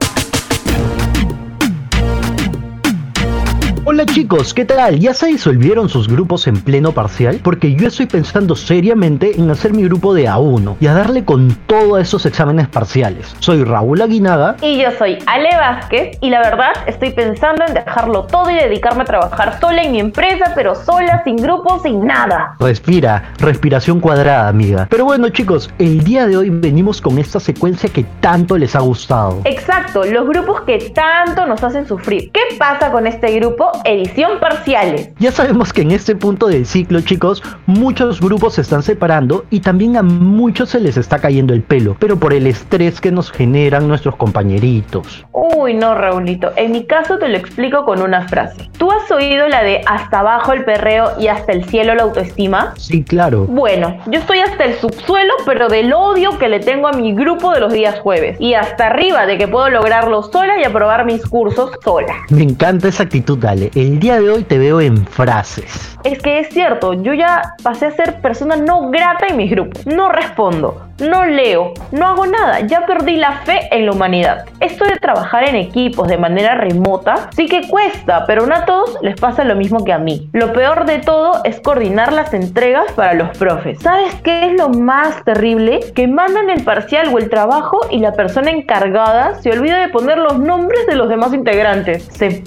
Hola 3.85 4.07
chicos, 4.07 4.55
¿qué 4.55 4.65
tal? 4.65 5.01
¿Ya 5.01 5.12
se 5.12 5.27
disolvieron 5.27 5.89
sus 5.89 6.07
grupos 6.07 6.47
en 6.47 6.55
pleno 6.55 6.93
parcial? 6.93 7.41
Porque 7.43 7.75
yo 7.75 7.89
estoy 7.89 8.07
pensando 8.07 8.55
seriamente 8.55 9.33
en 9.37 9.51
hacer 9.51 9.73
mi 9.73 9.83
grupo 9.83 10.15
de 10.15 10.29
A1 10.29 10.77
y 10.79 10.87
a 10.87 10.95
darle 10.95 11.25
con 11.25 11.53
todo 11.67 11.97
a 11.97 12.01
esos 12.01 12.25
exámenes 12.25 12.69
parciales. 12.69 13.35
Soy 13.41 13.65
Raúl 13.65 14.01
Aguinaga. 14.01 14.55
Y 14.62 14.81
yo 14.81 14.93
soy 14.93 15.19
Ale 15.27 15.49
Vázquez 15.57 16.17
y 16.21 16.31
la 16.31 16.39
verdad 16.43 16.71
estoy 16.87 17.11
pensando 17.11 17.65
en 17.67 17.75
dejarlo 17.75 18.23
todo 18.27 18.53
y 18.53 18.55
dedicarme 18.55 19.03
a 19.03 19.07
trabajar 19.07 19.59
sola 19.59 19.83
en 19.83 19.91
mi 19.91 19.99
empresa, 19.99 20.53
pero 20.55 20.77
sola, 20.77 21.25
sin 21.25 21.35
grupos, 21.35 21.83
sin 21.83 22.07
nada. 22.07 22.55
Respira, 22.61 23.33
respiración 23.41 23.99
cuadrada, 23.99 24.47
amiga. 24.47 24.87
Pero 24.91 25.07
bueno 25.07 25.29
chicos, 25.31 25.75
el 25.81 26.05
día 26.05 26.29
de 26.29 26.37
hoy 26.37 26.51
venimos 26.51 27.01
con 27.01 27.19
esta 27.19 27.41
secuencia 27.41 27.91
que 27.93 28.05
tanto 28.21 28.57
les 28.57 28.77
ha 28.77 28.81
gustado. 28.81 29.41
Exacto, 29.45 30.05
los 30.05 30.29
grupos 30.29 30.61
que 30.61 30.93
tanto 30.95 31.47
nos 31.47 31.65
hacen 31.65 31.89
sufrir. 31.89 32.31
¿Qué 32.31 32.43
pasa 32.57 32.93
con 32.93 33.09
este 33.09 33.41
grupo? 33.41 33.72
Edición 33.85 34.38
parciales. 34.41 35.11
Ya 35.19 35.33
sabemos 35.33 35.73
que 35.73 35.83
en 35.83 35.91
este 35.91 36.14
punto 36.14 36.47
del 36.47 36.67
ciclo, 36.67 37.00
chicos, 37.00 37.43
muchos 37.67 38.21
grupos 38.21 38.55
se 38.55 38.61
están 38.61 38.83
separando 38.83 39.45
y 39.50 39.61
también 39.61 39.97
a 39.97 40.02
muchos 40.02 40.71
se 40.71 40.81
les 40.81 40.97
está 40.97 41.19
cayendo 41.19 41.52
el 41.52 41.62
pelo, 41.62 41.97
pero 41.99 42.19
por 42.19 42.33
el 42.33 42.47
estrés 42.47 43.00
que 43.00 43.11
nos 43.11 43.31
generan 43.31 43.88
nuestros 43.88 44.17
compañeritos. 44.17 45.25
Uy, 45.33 45.75
no, 45.75 45.95
Raulito. 45.95 46.52
En 46.57 46.73
mi 46.73 46.87
caso 46.87 47.19
te 47.19 47.29
lo 47.29 47.37
explico 47.37 47.85
con 47.85 48.02
una 48.02 48.29
frase. 48.29 48.71
¿Tú 48.79 48.91
has 48.91 49.11
oído 49.11 49.49
la 49.49 49.62
de 49.62 49.81
hasta 49.87 50.21
abajo 50.21 50.52
el 50.52 50.64
perreo 50.64 51.12
y 51.19 51.29
hasta 51.29 51.52
el 51.52 51.64
cielo 51.64 51.95
la 51.95 52.02
autoestima? 52.02 52.75
Sí, 52.76 53.02
claro. 53.02 53.47
Bueno, 53.47 53.99
yo 54.07 54.19
estoy 54.19 54.38
hasta 54.41 54.64
el 54.64 54.75
subsuelo, 54.75 55.33
pero 55.47 55.69
del 55.69 55.93
odio 55.93 56.38
que 56.38 56.49
le 56.49 56.61
tengo 56.61 56.88
a 56.88 56.93
mi 56.93 57.14
grupo 57.14 57.52
de 57.52 57.61
los 57.61 57.73
días 57.73 58.00
jueves. 58.00 58.37
Y 58.41 58.55
hasta 58.55 58.87
arriba 58.87 59.26
de 59.26 59.38
que 59.38 59.49
puedo 59.49 59.69
lograrlo 59.71 60.23
sola 60.23 60.61
y 60.61 60.64
aprobar 60.64 61.05
mis 61.05 61.25
cursos 61.26 61.71
sola. 61.83 62.14
Me 62.31 62.43
encanta 62.43 62.88
esa 62.88 63.05
actitud, 63.05 63.38
Dale. 63.38 63.62
El 63.75 64.00
día 64.00 64.21
de 64.21 64.31
hoy 64.31 64.45
te 64.45 64.59
veo 64.59 64.81
en 64.81 65.07
frases. 65.07 65.97
Es 66.04 66.19
que 66.21 66.40
es 66.40 66.49
cierto, 66.49 66.95
yo 66.95 67.14
ya 67.14 67.42
pasé 67.62 67.87
a 67.87 67.90
ser 67.92 68.21
persona 68.21 68.57
no 68.57 68.90
grata 68.90 69.26
en 69.28 69.37
mis 69.37 69.50
grupos. 69.50 69.87
No 69.87 70.09
respondo, 70.09 70.88
no 70.99 71.25
leo, 71.25 71.75
no 71.92 72.07
hago 72.07 72.26
nada, 72.26 72.61
ya 72.61 72.87
perdí 72.87 73.16
la 73.16 73.38
fe 73.42 73.69
en 73.71 73.87
la 73.87 73.92
humanidad. 73.92 74.45
Esto 74.61 74.85
de 74.85 74.97
trabajar 74.97 75.49
en 75.49 75.57
equipos 75.57 76.09
de 76.09 76.19
manera 76.19 76.57
remota 76.57 77.31
sí 77.37 77.47
que 77.47 77.69
cuesta, 77.69 78.25
pero 78.26 78.47
no 78.47 78.54
a 78.54 78.64
todos 78.64 78.99
les 79.02 79.16
pasa 79.16 79.45
lo 79.45 79.54
mismo 79.54 79.85
que 79.85 79.92
a 79.92 79.99
mí. 79.99 80.28
Lo 80.33 80.52
peor 80.52 80.85
de 80.87 80.99
todo 80.99 81.40
es 81.45 81.61
coordinar 81.61 82.12
las 82.12 82.35
entregas 82.35 82.90
para 82.92 83.14
los 83.14 83.37
profes. 83.38 83.78
¿Sabes 83.81 84.14
qué 84.23 84.47
es 84.47 84.52
lo 84.54 84.69
más 84.71 85.25
terrible? 85.25 85.81
Que 85.95 86.09
mandan 86.09 86.50
el 86.50 86.64
parcial 86.64 87.12
o 87.12 87.19
el 87.19 87.31
trabajo 87.31 87.81
y 87.90 87.99
la 87.99 88.12
persona 88.12 88.50
encargada 88.50 89.37
se 89.40 89.50
olvida 89.50 89.81
de 89.81 89.88
poner 89.88 90.19
los 90.19 90.38
nombres 90.38 90.87
de 90.87 90.97
los 90.97 91.09
demás 91.09 91.33
integrantes. 91.33 92.09
Se 92.12 92.42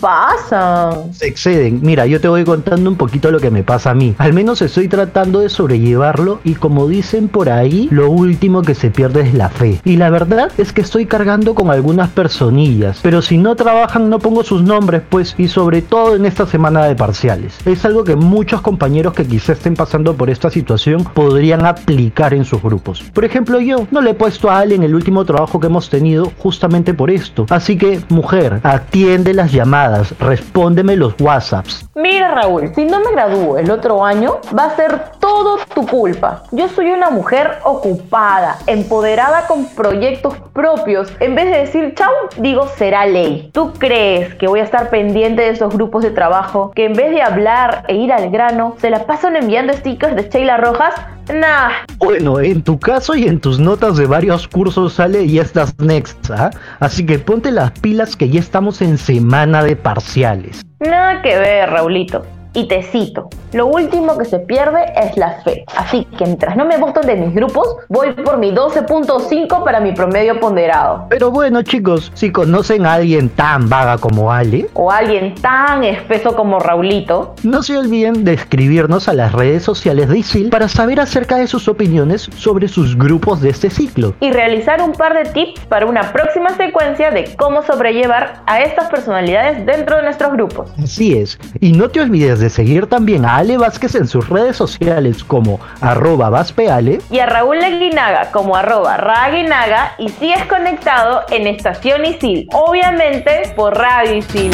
Se 1.13 1.27
exceden. 1.27 1.79
Mira, 1.81 2.05
yo 2.05 2.19
te 2.19 2.27
voy 2.27 2.43
contando 2.43 2.89
un 2.89 2.95
poquito 2.95 3.31
lo 3.31 3.39
que 3.39 3.51
me 3.51 3.63
pasa 3.63 3.91
a 3.91 3.95
mí. 3.95 4.15
Al 4.17 4.33
menos 4.33 4.61
estoy 4.61 4.87
tratando 4.87 5.39
de 5.39 5.49
sobrellevarlo 5.49 6.39
y 6.43 6.55
como 6.55 6.87
dicen 6.87 7.27
por 7.27 7.49
ahí, 7.49 7.87
lo 7.91 8.09
último 8.09 8.61
que 8.61 8.75
se 8.75 8.89
pierde 8.89 9.21
es 9.21 9.33
la 9.33 9.49
fe. 9.49 9.79
Y 9.83 9.97
la 9.97 10.09
verdad 10.09 10.51
es 10.57 10.73
que 10.73 10.81
estoy 10.81 11.05
cargando 11.05 11.55
con 11.55 11.69
algunas 11.69 12.09
personillas, 12.09 12.99
pero 13.01 13.21
si 13.21 13.37
no 13.37 13.55
trabajan 13.55 14.09
no 14.09 14.19
pongo 14.19 14.43
sus 14.43 14.63
nombres, 14.63 15.01
pues, 15.09 15.35
y 15.37 15.47
sobre 15.47 15.81
todo 15.81 16.15
en 16.15 16.25
esta 16.25 16.45
semana 16.45 16.85
de 16.85 16.95
parciales. 16.95 17.57
Es 17.65 17.85
algo 17.85 18.03
que 18.03 18.15
muchos 18.15 18.61
compañeros 18.61 19.13
que 19.13 19.25
quizá 19.25 19.53
estén 19.53 19.75
pasando 19.75 20.15
por 20.15 20.29
esta 20.29 20.49
situación 20.49 21.03
podrían 21.03 21.65
aplicar 21.65 22.33
en 22.33 22.45
sus 22.45 22.61
grupos. 22.61 23.03
Por 23.13 23.25
ejemplo, 23.25 23.59
yo 23.59 23.87
no 23.91 24.01
le 24.01 24.11
he 24.11 24.13
puesto 24.13 24.49
a 24.49 24.59
Ale 24.59 24.75
en 24.75 24.83
el 24.83 24.95
último 24.95 25.25
trabajo 25.25 25.59
que 25.59 25.67
hemos 25.67 25.89
tenido 25.89 26.31
justamente 26.37 26.93
por 26.93 27.09
esto. 27.09 27.45
Así 27.49 27.77
que, 27.77 28.01
mujer, 28.09 28.59
atiende 28.63 29.33
las 29.33 29.51
llamadas, 29.51 30.13
respóndeme 30.19 30.94
los 30.95 31.13
WhatsApps. 31.19 31.89
Mira, 31.95 32.35
Raúl, 32.35 32.73
si 32.75 32.85
no 32.85 32.99
me 32.99 33.11
gradúo 33.11 33.57
el 33.57 33.71
otro 33.71 34.03
año, 34.03 34.39
va 34.57 34.65
a 34.65 34.75
ser 34.75 35.11
todo 35.19 35.57
tu 35.73 35.85
culpa. 35.87 36.43
Yo 36.51 36.67
soy 36.67 36.91
una 36.91 37.09
mujer 37.09 37.59
ocupada, 37.63 38.57
empoderada 38.67 39.47
con 39.47 39.65
proyectos 39.67 40.35
propios. 40.53 41.11
En 41.19 41.35
vez 41.35 41.45
de 41.45 41.57
decir 41.59 41.93
chau, 41.95 42.11
digo 42.37 42.67
será 42.77 43.05
ley. 43.05 43.49
¿Tú 43.53 43.73
crees 43.77 44.35
que 44.35 44.47
voy 44.47 44.59
a 44.59 44.63
estar 44.63 44.89
pendiente 44.89 45.43
de 45.43 45.49
esos 45.49 45.73
grupos 45.73 46.03
de 46.03 46.11
trabajo 46.11 46.71
que 46.75 46.85
en 46.85 46.93
vez 46.93 47.11
de 47.11 47.21
hablar 47.21 47.85
e 47.87 47.95
ir 47.95 48.11
al 48.11 48.29
grano, 48.29 48.75
se 48.79 48.89
la 48.89 49.05
pasan 49.05 49.35
enviando 49.35 49.73
stickers 49.73 50.15
de 50.15 50.29
Sheila 50.29 50.57
Rojas? 50.57 50.93
Nah. 51.33 51.71
Bueno, 51.97 52.39
en 52.39 52.61
tu 52.61 52.79
caso 52.79 53.15
y 53.15 53.27
en 53.27 53.39
tus 53.39 53.59
notas 53.59 53.97
de 53.97 54.05
varios 54.05 54.47
cursos 54.47 54.93
sale 54.93 55.23
y 55.23 55.39
estás 55.39 55.73
next, 55.79 56.29
¿ah? 56.29 56.51
Así 56.79 57.05
que 57.05 57.17
ponte 57.17 57.51
las 57.51 57.71
pilas 57.71 58.15
que 58.15 58.29
ya 58.29 58.39
estamos 58.39 58.81
en 58.81 58.97
semana 58.97 59.63
de 59.63 59.75
parciales. 59.75 60.63
Nada 60.79 61.21
que 61.21 61.37
ver, 61.37 61.69
Raulito. 61.69 62.25
Y 62.55 62.69
te 62.69 62.81
cito, 62.83 63.29
lo 63.51 63.67
último 63.67 64.17
que 64.17 64.23
se 64.23 64.39
pierde 64.39 64.79
es 64.95 65.17
la 65.17 65.41
fe. 65.43 65.65
Así 65.75 66.05
que 66.17 66.23
mientras 66.23 66.55
no 66.55 66.65
me 66.65 66.77
voten 66.77 67.05
de 67.05 67.15
mis 67.17 67.35
grupos, 67.35 67.67
voy 67.89 68.13
por 68.13 68.37
mi 68.37 68.51
12.5 68.51 69.63
para 69.65 69.81
mi 69.81 69.91
promedio 69.91 70.39
ponderado. 70.39 71.05
Pero 71.09 71.31
bueno 71.31 71.61
chicos, 71.63 72.13
si 72.15 72.31
conocen 72.31 72.85
a 72.85 72.93
alguien 72.93 73.27
tan 73.27 73.67
vaga 73.69 73.97
como 73.97 74.31
Ale, 74.31 74.67
O 74.73 74.89
alguien 74.89 75.35
tan 75.35 75.83
espeso 75.83 76.33
como 76.35 76.59
Raulito, 76.59 77.35
no 77.43 77.61
se 77.61 77.77
olviden 77.77 78.23
de 78.23 78.33
escribirnos 78.33 79.09
a 79.09 79.13
las 79.13 79.33
redes 79.33 79.63
sociales 79.63 80.07
de 80.07 80.19
ISIL 80.19 80.49
para 80.49 80.69
saber 80.69 81.01
acerca 81.01 81.35
de 81.35 81.47
sus 81.47 81.67
opiniones 81.67 82.29
sobre 82.37 82.69
sus 82.69 82.97
grupos 82.97 83.41
de 83.41 83.49
este 83.49 83.69
ciclo. 83.69 84.13
y 84.21 84.31
realizar 84.31 84.81
un 84.81 84.93
par 84.93 85.13
de 85.13 85.29
tips 85.31 85.65
para 85.65 85.85
una 85.85 86.13
próxima 86.13 86.55
secuencia 86.55 87.11
de 87.11 87.35
cómo 87.35 87.63
sobrellevar 87.63 88.41
a 88.45 88.61
estas 88.61 88.89
personalidades 88.89 89.65
dentro 89.65 89.97
de 89.97 90.03
nuestros 90.03 90.31
grupos. 90.31 90.71
Así 90.81 91.17
es, 91.17 91.37
y 91.59 91.73
no 91.73 91.89
te 91.89 91.99
olvides 91.99 92.39
de 92.39 92.44
seguir 92.49 92.87
también 92.87 93.25
a 93.25 93.37
Ale 93.37 93.57
Vázquez 93.57 93.95
en 93.95 94.07
sus 94.07 94.29
redes 94.29 94.55
sociales 94.55 95.23
como 95.23 95.59
arroba 95.81 96.29
vaspeale 96.29 96.99
Y 97.09 97.19
a 97.19 97.25
Raúl 97.25 97.63
Aguinaga 97.63 98.31
como 98.31 98.55
arroba 98.55 98.97
Raguinaga 98.97 99.93
y 99.97 100.09
sigues 100.09 100.45
conectado 100.45 101.23
en 101.29 101.47
Estación 101.47 102.05
Isil, 102.05 102.47
obviamente 102.53 103.53
por 103.55 103.77
Radio 103.77 104.17
Isil. 104.17 104.51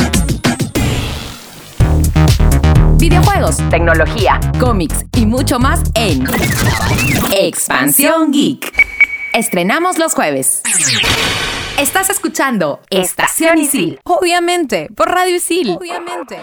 Videojuegos, 2.97 3.57
tecnología, 3.69 4.39
cómics 4.59 5.05
y 5.15 5.25
mucho 5.25 5.59
más 5.59 5.81
en 5.95 6.23
Expansión 7.31 8.31
Geek. 8.31 8.71
Estrenamos 9.33 9.97
los 9.97 10.13
jueves. 10.13 10.61
Estás 11.79 12.11
escuchando 12.11 12.79
Estación 12.91 13.57
Isil. 13.57 13.99
Obviamente, 14.03 14.89
por 14.95 15.09
Radio 15.09 15.37
Isil. 15.37 15.71
Obviamente. 15.71 16.37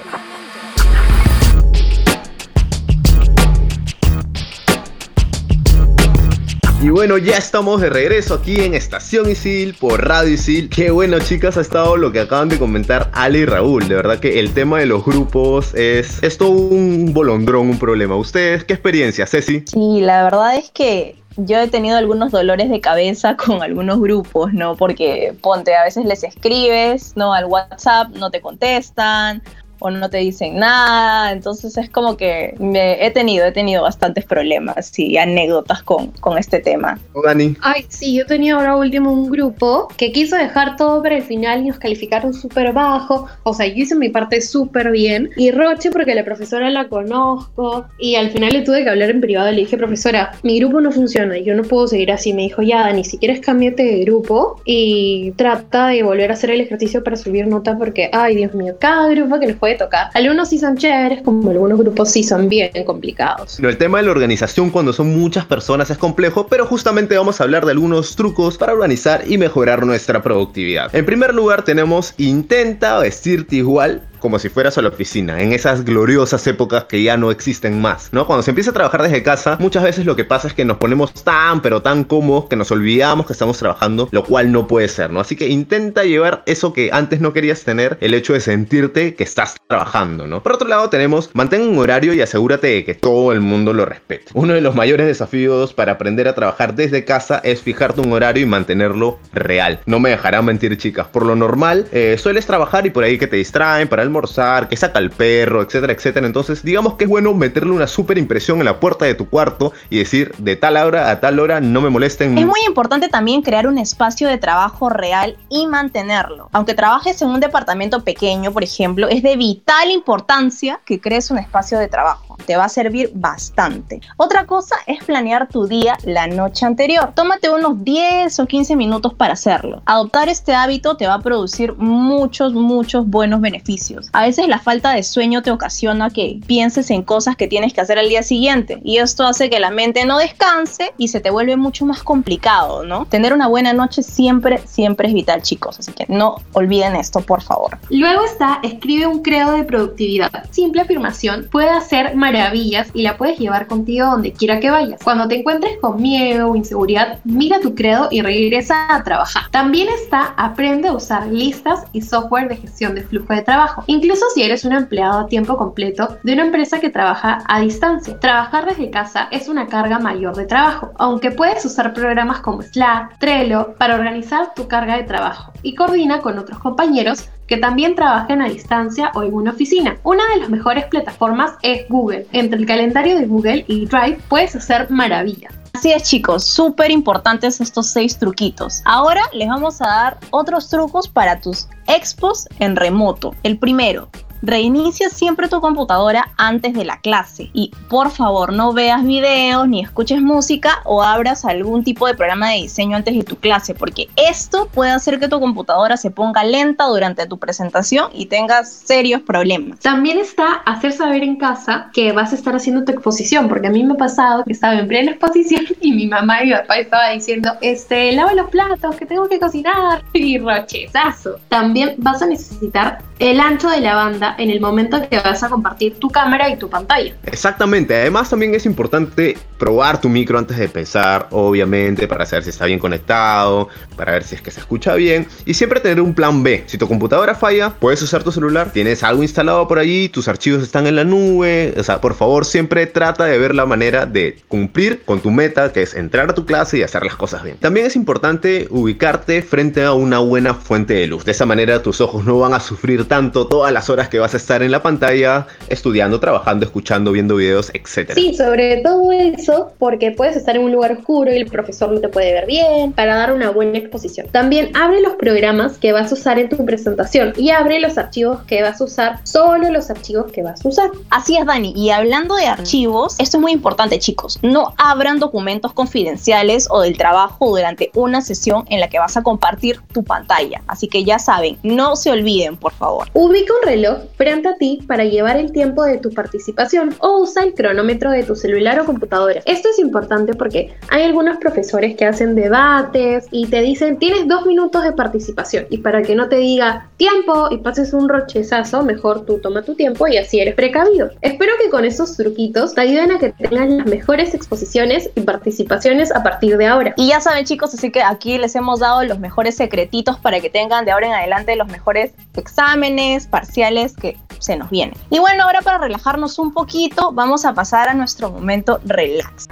Y 6.81 6.91
bueno, 6.91 7.19
ya 7.19 7.37
estamos 7.37 7.81
de 7.81 7.91
regreso 7.91 8.35
aquí 8.35 8.61
en 8.61 8.73
Estación 8.73 9.29
Isil 9.29 9.75
por 9.75 10.07
Radio 10.07 10.35
Isil. 10.35 10.71
Qué 10.71 10.93
bueno, 10.93 11.19
chicas, 11.19 11.57
ha 11.57 11.61
estado 11.61 11.97
lo 11.97 12.13
que 12.13 12.21
acaban 12.21 12.49
de 12.49 12.57
comentar 12.57 13.11
Ale 13.15 13.41
y 13.41 13.47
Raúl. 13.47 13.89
De 13.89 13.97
verdad 13.97 14.21
que 14.21 14.39
el 14.39 14.55
tema 14.55 14.79
de 14.79 14.87
los 14.87 15.05
grupos 15.05 15.75
es, 15.75 16.23
es 16.23 16.39
todo 16.39 16.51
un 16.51 17.13
bolondrón, 17.13 17.69
un 17.69 17.81
problema. 17.81 18.15
¿Ustedes 18.15 18.63
qué 18.63 18.75
experiencia, 18.75 19.27
Ceci? 19.27 19.65
Sí, 19.67 20.01
la 20.03 20.23
verdad 20.23 20.57
es 20.57 20.71
que 20.71 21.17
yo 21.37 21.59
he 21.59 21.67
tenido 21.67 21.97
algunos 21.97 22.31
dolores 22.31 22.71
de 22.71 22.81
cabeza 22.81 23.37
con 23.45 23.61
algunos 23.61 24.01
grupos, 24.01 24.53
¿no? 24.53 24.77
Porque 24.77 25.35
ponte, 25.41 25.75
a 25.75 25.83
veces 25.83 26.05
les 26.05 26.23
escribes, 26.23 27.15
¿no? 27.17 27.35
Al 27.35 27.47
WhatsApp, 27.47 28.11
no 28.11 28.31
te 28.31 28.41
contestan 28.41 29.43
o 29.81 29.91
no 29.91 30.11
te 30.11 30.19
dicen 30.19 30.59
nada, 30.59 31.33
entonces 31.33 31.77
es 31.77 31.91
como 31.91 32.17
que 32.17 32.55
me 32.59 33.05
he 33.05 33.11
tenido, 33.11 33.47
he 33.47 33.53
tenido 33.53 33.83
bastantes 33.83 34.25
problemas 34.25 34.99
y 34.99 35.17
anécdotas 35.17 35.83
con, 35.83 36.09
con 36.21 36.39
este 36.39 36.61
tema. 36.61 36.99
¿Tú, 37.13 37.23
Dani? 37.23 37.57
Ay, 37.61 37.85
sí, 37.89 38.15
yo 38.15 38.27
tenía 38.27 38.55
ahora 38.55 38.77
último 38.77 39.13
un 39.13 39.31
grupo 39.31 39.89
que 39.97 40.13
quiso 40.13 40.37
dejar 40.37 40.77
todo 40.77 41.03
para 41.03 41.17
el 41.17 41.23
final 41.23 41.63
y 41.63 41.69
nos 41.69 41.79
calificaron 41.79 42.35
súper 42.35 42.73
bajo. 42.73 43.27
O 43.43 43.55
sea, 43.55 43.67
yo 43.67 43.75
hice 43.83 43.95
mi 43.95 44.09
parte 44.09 44.41
súper 44.41 44.91
bien. 44.91 45.31
Y 45.37 45.51
Roche, 45.51 45.91
porque 45.91 46.15
la 46.15 46.25
profesora 46.25 46.71
la 46.71 46.89
conozco. 46.89 47.87
Y 47.99 48.15
al 48.17 48.31
final 48.31 48.53
le 48.53 48.63
tuve 48.63 48.85
que 48.85 48.91
hablar 48.91 49.11
en 49.11 49.21
privado. 49.21 49.51
Le 49.51 49.61
dije, 49.61 49.77
profesora, 49.77 50.33
mi 50.43 50.59
grupo 50.59 50.81
no 50.81 50.93
funciona. 50.93 51.39
Yo 51.39 51.55
no 51.55 51.63
puedo 51.63 51.87
seguir 51.87 52.13
así. 52.13 52.33
Me 52.33 52.43
dijo, 52.43 52.63
ya, 52.63 52.81
Dani, 52.81 53.05
si 53.05 53.19
quieres 53.19 53.41
cámbiate 53.41 53.83
de 53.83 54.05
grupo 54.05 54.61
y 54.65 55.33
trata 55.33 55.89
de 55.89 56.03
volver 56.03 56.31
a 56.31 56.35
hacer 56.35 56.51
el 56.51 56.61
ejercicio 56.61 57.03
para 57.03 57.17
subir 57.17 57.47
nota. 57.47 57.77
Porque, 57.77 58.11
ay, 58.13 58.37
Dios 58.37 58.55
mío, 58.55 58.77
cada 58.79 59.09
grupo 59.09 59.39
que 59.39 59.47
les 59.47 59.57
puede. 59.77 60.11
Algunos 60.15 60.49
sí 60.49 60.59
son 60.59 60.77
chéveres, 60.77 61.23
como 61.23 61.51
algunos 61.51 61.79
grupos 61.79 62.11
sí 62.11 62.23
son 62.23 62.49
bien 62.49 62.71
complicados. 62.85 63.61
No, 63.61 63.69
el 63.69 63.77
tema 63.77 63.99
de 63.99 64.05
la 64.05 64.11
organización 64.11 64.71
cuando 64.71 64.93
son 64.93 65.19
muchas 65.19 65.45
personas 65.45 65.91
es 65.91 65.99
complejo, 65.99 66.47
pero 66.47 66.67
justamente 66.67 67.17
vamos 67.17 67.41
a 67.41 67.45
hablar 67.45 67.65
de 67.65 67.73
algunos 67.73 68.17
trucos 68.17 68.59
para 68.59 68.73
organizar 68.73 69.25
y 69.27 69.39
mejorar 69.39 69.85
nuestra 69.85 70.23
productividad. 70.23 70.95
En 70.95 71.05
primer 71.05 71.35
lugar 71.35 71.65
tenemos 71.65 72.15
intenta 72.19 72.99
vestirte 72.99 73.57
igual 73.57 74.03
como 74.19 74.39
si 74.39 74.49
fueras 74.49 74.79
a 74.79 74.83
la 74.83 74.89
oficina, 74.89 75.41
en 75.41 75.53
esas 75.53 75.85
gloriosas 75.85 76.47
épocas 76.47 76.85
que 76.85 77.03
ya 77.03 77.17
no 77.17 77.31
existen 77.31 77.81
más, 77.81 78.09
¿no? 78.13 78.27
Cuando 78.27 78.43
se 78.43 78.51
empieza 78.51 78.71
a 78.71 78.75
trabajar 78.75 79.03
desde 79.03 79.23
casa, 79.23 79.57
muchas 79.61 79.83
veces 79.83 80.07
lo 80.07 80.17
que 80.17 80.25
pasa 80.25 80.49
es 80.49 80.55
que 80.55 80.65
nos 80.65 80.79
ponemos 80.79 81.13
tan, 81.13 81.61
pero 81.63 81.83
tan 81.83 82.05
cómodos 82.05 82.47
que 82.47 82.57
nos 82.57 82.71
olvidamos 82.71 83.27
que 83.27 83.33
estamos 83.33 83.59
trabajando, 83.59 84.09
lo 84.11 84.25
cual 84.25 84.53
no 84.53 84.67
puede 84.67 84.89
ser, 84.89 85.11
¿no? 85.11 85.21
Así 85.21 85.37
que 85.37 85.49
intenta 85.49 86.05
llevar 86.05 86.43
eso 86.47 86.73
que 86.73 86.91
antes 86.93 87.21
no 87.21 87.33
querías 87.33 87.63
tener, 87.65 87.99
el 88.01 88.15
hecho 88.15 88.33
de 88.33 88.41
sentirte 88.41 89.15
que 89.15 89.25
estás 89.25 89.57
trabajando, 89.67 90.27
¿no? 90.27 90.43
Por 90.43 90.53
otro 90.53 90.69
lado 90.69 90.91
tenemos, 90.91 91.31
mantén 91.35 91.63
un 91.63 91.79
horario 91.79 92.13
y 92.13 92.21
asegúrate 92.21 92.69
de 92.69 92.85
que 92.85 92.95
todo 92.95 93.33
el 93.33 93.41
mundo 93.41 93.73
lo 93.73 93.85
respete. 93.85 94.27
Uno 94.35 94.55
de 94.55 94.61
los 94.61 94.75
mayores 94.75 95.07
desafíos 95.07 95.73
para 95.73 95.93
aprender 95.93 96.29
a 96.29 96.35
trabajar 96.35 96.75
desde 96.75 97.05
casa 97.05 97.41
es 97.45 97.63
fijarte 97.63 98.01
un 98.01 98.13
horario 98.13 98.43
y 98.43 98.47
mantenerlo 98.47 99.19
real. 99.33 99.81
No 99.87 100.01
me 100.01 100.11
dejarán 100.11 100.45
mentir 100.45 100.77
chicas, 100.77 101.07
por 101.09 101.25
lo 101.25 101.37
normal 101.37 101.87
eh, 101.93 102.17
sueles 102.19 102.47
trabajar 102.47 102.87
y 102.87 102.91
por 102.91 103.05
ahí 103.05 103.19
que 103.19 103.27
te 103.27 103.37
distraen 103.37 103.89
para 103.89 104.03
almorzar, 104.09 104.69
que 104.69 104.77
saca 104.77 104.99
el 104.99 105.11
perro, 105.11 105.63
etcétera, 105.63 105.93
etcétera. 105.93 106.27
Entonces 106.27 106.63
digamos 106.63 106.95
que 106.95 107.05
es 107.05 107.11
bueno 107.11 107.33
meterle 107.35 107.73
una 107.73 107.87
super 107.87 108.19
impresión 108.19 108.59
en 108.59 108.65
la 108.65 108.81
puerta 108.81 109.05
de 109.05 109.15
tu 109.15 109.29
cuarto 109.29 109.73
y 109.91 109.99
decir 109.99 110.35
de 110.39 110.57
tal 110.57 110.77
hora 110.77 111.11
a 111.11 111.21
tal 111.21 111.39
hora 111.39 111.61
no 111.61 111.81
me 111.81 111.91
molesten. 111.91 112.37
Es 112.37 112.47
muy 112.47 112.61
importante 112.67 113.09
también 113.09 113.43
crear 113.43 113.67
un 113.67 113.79
espacio 113.79 114.29
de 114.29 114.39
trabajo 114.39 114.89
real 114.89 115.37
y 115.49 115.67
mantenerlo. 115.67 116.49
Aunque 116.53 116.75
trabajes 116.75 117.21
en 117.23 117.29
un 117.29 117.41
departamento 117.41 118.05
pequeño, 118.05 118.53
por 118.53 118.65
ejemplo, 118.65 119.09
es 119.09 119.23
de 119.23 119.37
vital 119.37 119.91
importancia 119.91 120.81
que 120.85 121.01
crees 121.01 121.31
un 121.31 121.39
espacio 121.39 121.79
de 121.79 121.89
trabajo. 121.89 122.37
Te 122.47 122.57
va 122.57 122.65
a 122.65 122.69
servir 122.69 123.11
bastante. 123.15 124.01
Otra 124.17 124.47
cosa 124.47 124.77
es 124.87 125.05
planear 125.05 125.49
tu 125.49 125.67
día 125.67 125.97
la 126.05 126.27
noche 126.27 126.65
anterior. 126.65 127.13
Tómate 127.15 127.51
unos 127.51 127.85
10 127.85 128.39
o 128.41 128.47
15 128.47 128.77
minutos 128.77 129.15
para 129.15 129.35
hacerlo. 129.35 129.83
Adoptar 129.85 130.29
este 130.29 130.55
hábito 130.55 130.97
te 130.97 131.07
va 131.07 131.15
a 131.15 131.21
producir 131.21 131.75
muchos, 131.77 132.55
muchos 132.55 133.07
buenos 133.07 133.41
beneficios. 133.41 133.98
A 134.13 134.23
veces 134.23 134.49
la 134.49 134.59
falta 134.59 134.93
de 134.93 135.03
sueño 135.03 135.43
te 135.43 135.51
ocasiona 135.51 136.11
que 136.11 136.41
pienses 136.47 136.91
en 136.91 137.03
cosas 137.03 137.37
que 137.37 137.49
tienes 137.49 137.73
que 137.73 137.81
hacer 137.81 137.99
al 137.99 138.09
día 138.09 138.23
siguiente 138.23 138.81
y 138.85 138.99
esto 138.99 139.25
hace 139.25 139.51
que 139.51 139.61
la 139.61 139.71
mente 139.71 140.05
no 140.05 140.19
descanse 140.19 140.93
y 140.97 141.09
se 141.09 141.21
te 141.21 141.31
vuelve 141.31 141.57
mucho 141.57 141.87
más 141.87 142.03
complicado, 142.03 142.85
¿no? 142.85 143.07
Tener 143.07 143.33
una 143.33 143.49
buena 143.49 143.73
noche 143.73 144.03
siempre, 144.03 144.59
siempre 144.67 145.09
es 145.09 145.15
vital, 145.15 145.43
chicos, 145.43 145.79
así 145.79 145.93
que 145.93 146.07
no 146.09 146.37
olviden 146.53 146.97
esto, 146.97 147.21
por 147.21 147.43
favor. 147.43 147.79
Luego 147.91 148.25
está, 148.25 148.61
escribe 148.63 149.07
un 149.07 149.23
credo 149.23 149.53
de 149.53 149.65
productividad. 149.65 150.31
Simple 150.51 150.83
afirmación 150.83 151.49
puede 151.51 151.71
hacer 151.71 152.15
maravillas 152.15 152.89
y 152.95 153.03
la 153.03 153.17
puedes 153.17 153.39
llevar 153.39 153.67
contigo 153.67 154.07
donde 154.07 154.33
quiera 154.33 154.61
que 154.61 154.71
vayas. 154.71 155.01
Cuando 155.03 155.29
te 155.29 155.37
encuentres 155.37 155.79
con 155.81 156.01
miedo 156.01 156.51
o 156.51 156.57
inseguridad, 156.57 157.19
mira 157.25 157.61
tu 157.61 157.75
credo 157.75 158.09
y 158.11 158.23
regresa 158.23 158.95
a 158.95 159.03
trabajar. 159.05 159.45
También 159.51 159.89
está, 159.89 160.35
aprende 160.37 160.89
a 160.89 160.93
usar 160.93 161.27
listas 161.27 161.85
y 161.93 162.03
software 162.03 162.49
de 162.49 162.57
gestión 162.57 162.95
de 162.95 163.03
flujo 163.03 163.33
de 163.33 163.43
trabajo, 163.43 163.85
incluso 163.89 164.27
si 164.33 164.45
eres 164.45 164.65
un 164.65 164.73
empleado 164.73 165.19
a 165.19 165.27
tiempo 165.27 165.57
completo 165.57 166.19
de 166.23 166.35
una 166.35 166.45
empresa 166.45 166.79
que 166.79 166.91
trabaja 166.91 167.43
a 167.49 167.61
distancia. 167.61 168.21
Trabajar 168.21 168.67
desde 168.67 168.91
casa 168.91 169.27
es 169.33 169.49
una 169.49 169.67
carga 169.67 169.99
mayor 169.99 170.37
de 170.37 170.47
trabajo, 170.47 170.93
aunque 170.97 171.33
puedes 171.33 171.65
usar 171.65 171.93
programas 171.93 172.41
como 172.41 172.63
Slack, 172.63 173.19
Trello 173.19 173.75
para 173.77 173.97
organizar 173.97 174.55
tu 174.55 174.69
carga 174.69 174.97
de 174.97 175.03
trabajo 175.03 175.53
y 175.63 175.75
coordina 175.75 176.21
con 176.21 176.39
otros 176.39 176.61
compañeros 176.61 177.29
que 177.49 177.57
también 177.57 177.95
trabajen 177.95 178.43
a 178.43 178.49
distancia 178.49 179.11
o 179.15 179.23
en 179.23 179.33
una 179.35 179.51
oficina. 179.53 179.97
Una 180.05 180.23
de 180.35 180.41
las 180.41 180.51
mejores 180.51 180.85
plataformas 180.85 181.55
es 181.63 181.89
Google. 181.89 182.27
Entre 182.33 182.59
el 182.59 182.67
calendario 182.67 183.17
de 183.17 183.27
Google 183.27 183.65
y 183.67 183.87
Drive 183.87 184.19
puedes 184.29 184.55
hacer 184.55 184.91
maravillas. 184.91 185.53
Así 185.79 185.93
es 185.93 186.03
chicos, 186.03 186.43
súper 186.43 186.91
importantes 186.91 187.61
estos 187.61 187.87
seis 187.87 188.19
truquitos. 188.19 188.83
Ahora 188.85 189.23
les 189.33 189.47
vamos 189.47 189.81
a 189.81 189.87
dar 189.87 190.19
otros 190.31 190.69
trucos 190.69 191.07
para 191.07 191.41
tus 191.41 191.69
expos 191.87 192.49
en 192.59 192.75
remoto. 192.75 193.33
El 193.45 193.61
primero, 193.61 194.09
Reinicia 194.43 195.11
siempre 195.11 195.49
tu 195.49 195.61
computadora 195.61 196.29
antes 196.37 196.73
de 196.73 196.85
la 196.85 197.01
clase 197.01 197.51
y 197.53 197.73
por 197.89 198.11
favor 198.11 198.53
no 198.53 198.73
veas 198.73 199.05
videos 199.05 199.67
ni 199.67 199.81
escuches 199.81 200.21
música 200.21 200.81
o 200.85 201.03
abras 201.03 201.45
algún 201.45 201.83
tipo 201.83 202.07
de 202.07 202.15
programa 202.15 202.51
de 202.51 202.59
diseño 202.59 202.97
antes 202.97 203.17
de 203.17 203.25
tu 203.25 203.37
clase 203.37 203.75
porque 203.75 204.09
esto 204.17 204.69
puede 204.73 204.93
hacer 204.93 205.19
que 205.19 205.29
tu 205.29 205.41
computadora 205.41 205.97
se 205.97 206.11
ponga 206.11 206.45
lenta 206.45 206.85
durante 206.85 207.27
tu 207.27 207.39
presentación 207.39 208.11
y 208.15 208.27
tengas 208.27 208.73
serios 208.73 209.23
problemas. 209.23 209.81
También 209.81 210.19
está 210.19 210.55
hacer 210.67 210.93
saber 210.93 211.25
en 211.25 211.37
casa 211.37 211.91
que 211.93 212.13
vas 212.13 212.33
a 212.33 212.37
estar 212.37 212.55
haciendo 212.55 212.85
tu 212.85 212.93
exposición 212.93 213.49
porque 213.49 213.67
a 213.67 213.71
mí 213.71 213.83
me 213.83 213.95
ha 213.95 213.97
pasado 213.97 214.45
que 214.45 214.53
estaba 214.53 214.75
en 214.75 214.87
plena 214.87 215.11
exposición 215.11 215.65
y 215.81 215.93
mi 215.93 216.07
mamá 216.07 216.43
y 216.43 216.47
mi 216.47 216.53
papá 216.53 216.79
estaban 216.79 217.15
diciendo 217.15 217.51
este 217.61 218.13
lava 218.13 218.35
los 218.35 218.51
platos 218.51 218.95
que 218.97 219.07
tengo 219.07 219.29
que 219.29 219.41
cocinar 219.41 220.05
y 220.13 220.39
rochezazo. 220.39 221.41
También 221.49 221.95
vas 221.99 222.23
a 222.23 222.27
necesitar 222.27 222.99
el 223.19 223.41
ancho 223.41 223.69
de 223.69 223.81
la 223.81 223.95
banda 223.95 224.35
en 224.39 224.51
el 224.51 224.61
momento 224.61 225.01
que 225.09 225.19
vas 225.19 225.43
a 225.43 225.49
compartir 225.49 225.99
tu 225.99 226.09
cámara 226.09 226.49
y 226.49 226.57
tu 226.57 226.69
pantalla. 226.71 227.15
Exactamente, 227.25 227.95
además 227.95 228.31
también 228.31 228.55
es 228.55 228.65
importante 228.67 229.37
probar 229.59 230.01
tu 230.01 230.09
micro 230.09 230.39
antes 230.39 230.57
de 230.57 230.67
empezar, 230.67 231.27
obviamente, 231.31 232.07
para 232.07 232.25
saber 232.27 232.45
si 232.45 232.51
está 232.51 232.67
bien 232.67 232.79
conectado, 232.79 233.69
para 233.97 234.13
ver 234.13 234.23
si 234.23 234.37
es 234.37 234.43
que 234.43 234.51
se 234.51 234.61
escucha 234.61 234.95
bien 234.95 235.27
y 235.45 235.55
siempre 235.55 235.81
tener 235.81 236.01
un 236.01 236.15
plan 236.15 236.43
B. 236.43 236.65
Si 236.67 236.79
tu 236.79 236.87
computadora 236.87 237.35
falla, 237.35 237.71
puedes 237.71 238.01
usar 238.03 238.23
tu 238.23 238.31
celular, 238.31 238.71
tienes 238.73 239.03
algo 239.03 239.23
instalado 239.23 239.67
por 239.67 239.79
allí, 239.79 240.09
tus 240.09 240.29
archivos 240.29 240.63
están 240.63 240.87
en 240.87 240.95
la 240.95 241.05
nube, 241.05 241.75
o 241.77 241.83
sea, 241.83 242.01
por 242.01 242.15
favor 242.15 242.45
siempre 242.45 242.87
trata 242.87 243.25
de 243.25 243.37
ver 243.39 243.55
la 243.55 243.67
manera 243.67 244.07
de 244.07 244.39
cumplir 244.47 245.03
con 245.05 245.21
tu 245.21 245.31
meta, 245.31 245.73
que 245.73 245.83
es 245.83 245.95
entrar 245.95 246.31
a 246.31 246.35
tu 246.35 246.47
clase 246.47 246.79
y 246.79 246.83
hacer 246.83 247.03
las 247.03 247.17
cosas 247.17 247.43
bien. 247.43 247.57
También 247.59 247.87
es 247.87 247.97
importante 247.97 248.69
ubicarte 248.71 249.43
frente 249.43 249.83
a 249.83 249.93
una 249.93 250.21
buena 250.21 250.55
fuente 250.55 250.95
de 250.95 251.09
luz, 251.09 251.25
de 251.25 251.33
esa 251.33 251.47
manera 251.47 251.83
tus 251.83 252.01
ojos 252.01 252.25
no 252.25 252.39
van 252.39 252.55
a 252.55 252.61
sufrir 252.61 253.08
tanto 253.09 253.47
todas 253.47 253.73
las 253.73 253.91
horas 253.91 254.09
que 254.09 254.19
vas 254.19 254.35
a 254.35 254.37
estar 254.37 254.63
en 254.63 254.71
la 254.71 254.83
pantalla 254.83 255.47
estudiando, 255.69 256.21
trabajando, 256.21 256.65
escuchando, 256.65 257.13
viendo 257.13 257.37
videos, 257.37 257.71
etc. 257.75 258.13
Sí, 258.15 258.35
sobre 258.35 258.79
todo 258.83 259.11
eso, 259.13 259.73
porque 259.79 260.13
puedes 260.13 260.37
estar 260.37 260.57
en 260.57 260.63
un 260.63 260.73
lugar 260.73 260.93
oscuro 260.93 261.33
y 261.33 261.37
el 261.37 261.47
profesor 261.47 261.91
no 261.91 262.01
te 262.01 262.09
puede 262.09 262.33
ver 262.33 262.47
bien, 262.47 262.93
para 262.93 263.17
dar 263.17 263.33
una 263.33 263.51
buena 263.51 263.79
exposición. 263.79 264.29
También 264.31 264.71
abre 264.77 265.01
los 265.01 265.15
programas 265.15 265.79
que 265.79 265.93
vas 265.93 266.13
a 266.13 266.15
usar 266.15 266.39
en 266.39 266.49
tu 266.49 266.65
presentación 266.65 267.33
y 267.37 267.51
abre 267.51 267.81
los 267.81 267.99
archivos 267.99 268.41
que 268.45 268.63
vas 268.63 268.81
a 268.81 268.85
usar, 268.85 269.21
solo 269.25 269.71
los 269.71 269.91
archivos 269.91 270.31
que 270.31 270.43
vas 270.43 270.65
a 270.65 270.69
usar. 270.69 270.91
Así 271.11 271.37
es, 271.37 271.47
Dani. 271.47 271.73
Y 271.75 271.91
hablando 271.91 272.37
de 272.37 272.47
archivos, 272.47 273.17
esto 273.19 273.39
es 273.39 273.41
muy 273.41 273.53
importante, 273.53 273.99
chicos. 273.99 274.39
No 274.43 274.75
abran 274.77 275.19
documentos 275.19 275.73
confidenciales 275.73 276.69
o 276.71 276.83
del 276.83 276.97
trabajo 276.97 277.49
durante 277.49 277.91
una 277.95 278.21
sesión 278.21 278.65
en 278.69 278.81
la 278.81 278.89
que 278.89 278.99
vas 278.99 279.17
a 279.17 279.23
compartir 279.23 279.81
tu 279.93 280.05
pantalla. 280.05 280.63
Así 280.67 280.89
que 280.89 281.05
ya 281.05 281.19
saben, 281.19 281.59
no 281.63 281.97
se 281.97 282.11
olviden, 282.11 282.57
por 282.57 282.73
favor. 282.73 282.98
Ubica 283.13 283.53
un 283.63 283.69
reloj 283.69 283.99
frente 284.17 284.49
a 284.49 284.57
ti 284.57 284.81
para 284.87 285.05
llevar 285.05 285.37
el 285.37 285.53
tiempo 285.53 285.85
de 285.85 285.99
tu 285.99 286.11
participación 286.11 286.95
o 287.01 287.23
usa 287.23 287.45
el 287.45 287.55
cronómetro 287.55 288.11
de 288.11 288.23
tu 288.23 288.35
celular 288.35 288.81
o 288.81 288.85
computadora. 288.85 289.41
Esto 289.45 289.69
es 289.71 289.79
importante 289.79 290.35
porque 290.35 290.75
hay 290.89 291.03
algunos 291.03 291.39
profesores 291.39 291.97
que 291.97 292.05
hacen 292.05 292.35
debates 292.35 293.27
y 293.31 293.47
te 293.47 293.61
dicen 293.63 293.99
tienes 293.99 294.27
dos 294.29 294.47
minutos 294.47 294.85
de 294.85 294.93
participación 294.93 295.67
y 295.71 295.79
para 295.79 296.03
que 296.03 296.15
no 296.15 296.29
te 296.29 296.37
diga 296.37 296.89
tiempo 296.97 297.49
y 297.51 297.59
pases 297.59 297.93
un 297.93 298.09
rochezazo, 298.09 298.83
mejor 298.83 299.25
tú 299.25 299.39
toma 299.39 299.63
tu 299.63 299.75
tiempo 299.75 300.07
y 300.09 300.17
así 300.17 300.41
eres 300.41 300.55
precavido. 300.55 301.11
Espero 301.21 301.53
que 301.63 301.71
con 301.71 301.85
esos 301.85 302.17
truquitos 302.17 302.75
te 302.75 302.81
ayuden 302.81 303.13
a 303.13 303.19
que 303.19 303.33
tengas 303.33 303.69
las 303.69 303.87
mejores 303.87 304.35
exposiciones 304.35 305.11
y 305.15 305.21
participaciones 305.21 306.15
a 306.15 306.23
partir 306.23 306.57
de 306.57 306.67
ahora. 306.67 306.95
Y 306.97 307.09
ya 307.09 307.21
saben 307.21 307.45
chicos, 307.45 307.75
así 307.75 307.91
que 307.91 308.03
aquí 308.03 308.39
les 308.39 308.55
hemos 308.57 308.81
dado 308.81 309.05
los 309.05 309.19
mejores 309.19 309.57
secretitos 309.57 310.19
para 310.19 310.41
que 310.41 310.51
tengan 310.51 310.85
de 310.85 310.93
ahora 310.93 311.07
en 311.07 311.13
adelante 311.13 311.57
los 311.57 311.69
mejores 311.69 312.13
exámenes, 312.37 312.88
parciales 313.27 313.95
que 313.95 314.17
se 314.39 314.57
nos 314.57 314.71
vienen. 314.71 314.97
Y 315.11 315.19
bueno, 315.19 315.45
ahora 315.45 315.61
para 315.63 315.79
relajarnos 315.79 316.39
un 316.39 316.53
poquito, 316.53 317.13
vamos 317.13 317.45
a 317.45 317.53
pasar 317.53 317.89
a 317.89 317.95
nuestro 317.95 318.31
momento 318.31 318.81
relax. 318.85 319.47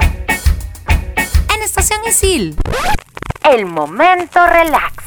En 1.55 1.63
Estación 1.63 2.01
Isil. 2.09 2.57
El 3.51 3.67
momento 3.67 4.47
relax. 4.47 5.05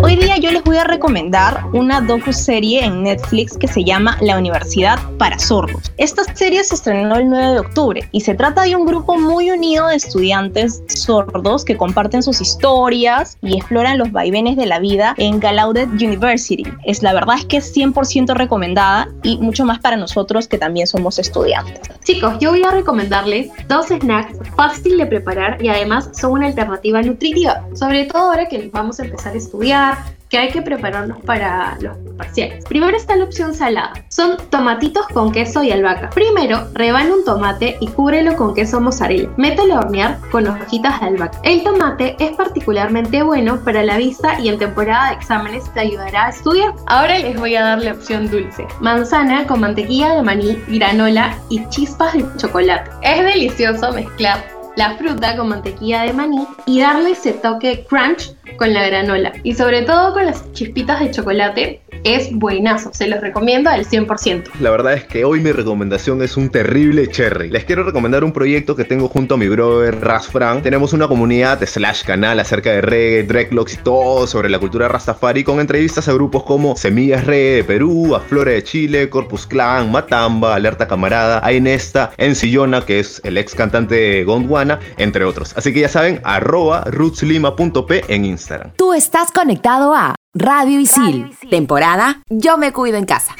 Hoy 0.00 0.16
día 0.16 0.33
yo 0.40 0.50
les 0.50 0.64
voy 0.64 0.76
a 0.76 0.84
recomendar 0.84 1.64
una 1.72 2.00
docu-serie 2.00 2.84
en 2.84 3.04
Netflix 3.04 3.56
que 3.56 3.68
se 3.68 3.84
llama 3.84 4.18
La 4.20 4.36
Universidad 4.36 4.98
para 5.16 5.38
Sordos. 5.38 5.92
Esta 5.96 6.24
serie 6.34 6.64
se 6.64 6.74
estrenó 6.74 7.16
el 7.16 7.28
9 7.28 7.52
de 7.52 7.58
octubre 7.60 8.08
y 8.10 8.20
se 8.20 8.34
trata 8.34 8.62
de 8.62 8.74
un 8.74 8.84
grupo 8.84 9.16
muy 9.16 9.50
unido 9.50 9.86
de 9.86 9.96
estudiantes 9.96 10.82
sordos 10.88 11.64
que 11.64 11.76
comparten 11.76 12.22
sus 12.22 12.40
historias 12.40 13.38
y 13.42 13.56
exploran 13.56 13.98
los 13.98 14.10
vaivenes 14.10 14.56
de 14.56 14.66
la 14.66 14.80
vida 14.80 15.14
en 15.18 15.38
Gallaudet 15.38 15.88
University. 15.90 16.64
Es 16.84 17.02
la 17.02 17.12
verdad 17.12 17.36
es 17.38 17.44
que 17.44 17.58
es 17.58 17.74
100% 17.74 18.34
recomendada 18.34 19.08
y 19.22 19.38
mucho 19.38 19.64
más 19.64 19.78
para 19.78 19.96
nosotros 19.96 20.48
que 20.48 20.58
también 20.58 20.86
somos 20.86 21.18
estudiantes. 21.18 21.80
Chicos, 22.02 22.34
yo 22.40 22.50
voy 22.50 22.64
a 22.64 22.70
recomendarles 22.70 23.50
dos 23.68 23.86
snacks 23.86 24.36
fácil 24.56 24.98
de 24.98 25.06
preparar 25.06 25.62
y 25.62 25.68
además 25.68 26.10
son 26.12 26.32
una 26.32 26.46
alternativa 26.46 27.00
nutritiva, 27.02 27.64
sobre 27.74 28.04
todo 28.06 28.30
ahora 28.30 28.48
que 28.48 28.68
vamos 28.72 28.98
a 28.98 29.04
empezar 29.04 29.34
a 29.34 29.38
estudiar 29.38 29.98
que 30.34 30.38
hay 30.38 30.48
que 30.48 30.62
prepararnos 30.62 31.20
para 31.20 31.78
los 31.80 31.96
parciales. 32.18 32.64
Primero 32.64 32.96
está 32.96 33.14
la 33.14 33.22
opción 33.22 33.54
salada. 33.54 33.92
Son 34.08 34.36
tomatitos 34.50 35.06
con 35.12 35.30
queso 35.30 35.62
y 35.62 35.70
albahaca. 35.70 36.10
Primero, 36.10 36.66
rebana 36.74 37.14
un 37.14 37.24
tomate 37.24 37.76
y 37.78 37.86
cúbrelo 37.86 38.34
con 38.34 38.52
queso 38.52 38.80
mozzarella. 38.80 39.28
Mételo 39.36 39.76
a 39.76 39.80
hornear 39.82 40.18
con 40.32 40.48
hojitas 40.48 41.00
de 41.00 41.06
albahaca. 41.06 41.38
El 41.44 41.62
tomate 41.62 42.16
es 42.18 42.32
particularmente 42.32 43.22
bueno 43.22 43.60
para 43.60 43.84
la 43.84 43.96
vista 43.96 44.40
y 44.40 44.48
en 44.48 44.58
temporada 44.58 45.10
de 45.10 45.14
exámenes 45.14 45.72
te 45.72 45.78
ayudará 45.78 46.26
a 46.26 46.30
estudiar. 46.30 46.74
Ahora 46.86 47.16
les 47.16 47.38
voy 47.38 47.54
a 47.54 47.62
dar 47.62 47.80
la 47.80 47.92
opción 47.92 48.28
dulce. 48.28 48.66
Manzana 48.80 49.46
con 49.46 49.60
mantequilla 49.60 50.16
de 50.16 50.22
maní, 50.22 50.58
granola 50.66 51.38
y 51.48 51.64
chispas 51.68 52.12
de 52.14 52.26
chocolate. 52.38 52.90
Es 53.02 53.24
delicioso 53.24 53.92
mezclar 53.92 54.53
la 54.76 54.96
fruta 54.96 55.36
con 55.36 55.48
mantequilla 55.48 56.02
de 56.02 56.12
maní 56.12 56.46
y 56.66 56.80
darle 56.80 57.12
ese 57.12 57.32
toque 57.32 57.84
crunch 57.88 58.34
con 58.56 58.72
la 58.72 58.86
granola. 58.86 59.32
Y 59.42 59.54
sobre 59.54 59.82
todo 59.82 60.12
con 60.12 60.26
las 60.26 60.52
chispitas 60.52 61.00
de 61.00 61.10
chocolate 61.10 61.82
es 62.04 62.32
buenazo, 62.32 62.90
se 62.92 63.08
los 63.08 63.20
recomiendo 63.20 63.70
al 63.70 63.86
100%. 63.86 64.44
La 64.60 64.70
verdad 64.70 64.92
es 64.94 65.04
que 65.04 65.24
hoy 65.24 65.40
mi 65.40 65.52
recomendación 65.52 66.22
es 66.22 66.36
un 66.36 66.50
terrible 66.50 67.08
cherry. 67.08 67.50
Les 67.50 67.64
quiero 67.64 67.82
recomendar 67.82 68.22
un 68.24 68.32
proyecto 68.32 68.76
que 68.76 68.84
tengo 68.84 69.08
junto 69.08 69.34
a 69.34 69.38
mi 69.38 69.48
brother 69.48 70.00
Ras 70.00 70.28
Frank. 70.28 70.62
Tenemos 70.62 70.92
una 70.92 71.08
comunidad 71.08 71.58
de 71.58 71.66
slash 71.66 72.04
canal 72.04 72.38
acerca 72.38 72.70
de 72.70 72.82
reggae, 72.82 73.22
dreadlocks 73.24 73.74
y 73.74 73.76
todo 73.78 74.26
sobre 74.26 74.48
la 74.48 74.58
cultura 74.58 74.88
rastafari 74.88 75.42
con 75.44 75.60
entrevistas 75.60 76.08
a 76.08 76.12
grupos 76.12 76.44
como 76.44 76.76
Semillas 76.76 77.24
Reggae 77.24 77.56
de 77.56 77.64
Perú, 77.64 78.14
a 78.14 78.20
Flora 78.20 78.52
de 78.52 78.62
Chile, 78.62 79.08
Corpus 79.08 79.46
Clan, 79.46 79.90
Matamba, 79.90 80.54
Alerta 80.54 80.86
Camarada, 80.86 81.40
Ainesta, 81.44 82.12
Encillona, 82.18 82.82
que 82.82 83.00
es 83.00 83.20
el 83.24 83.38
ex 83.38 83.54
cantante 83.54 83.94
de 83.94 84.24
Gondwana, 84.24 84.78
entre 84.98 85.24
otros. 85.24 85.56
Así 85.56 85.72
que 85.72 85.80
ya 85.80 85.88
saben, 85.88 86.20
arroba 86.24 86.84
rootslima.p 86.84 88.04
en 88.08 88.24
Instagram. 88.24 88.72
Tú 88.76 88.92
estás 88.92 89.30
conectado 89.32 89.94
a 89.94 90.14
Radio 90.36 90.80
Isil, 90.80 91.30
temporada 91.48 92.20
Yo 92.28 92.58
me 92.58 92.72
cuido 92.72 92.96
en 92.96 93.04
casa. 93.04 93.36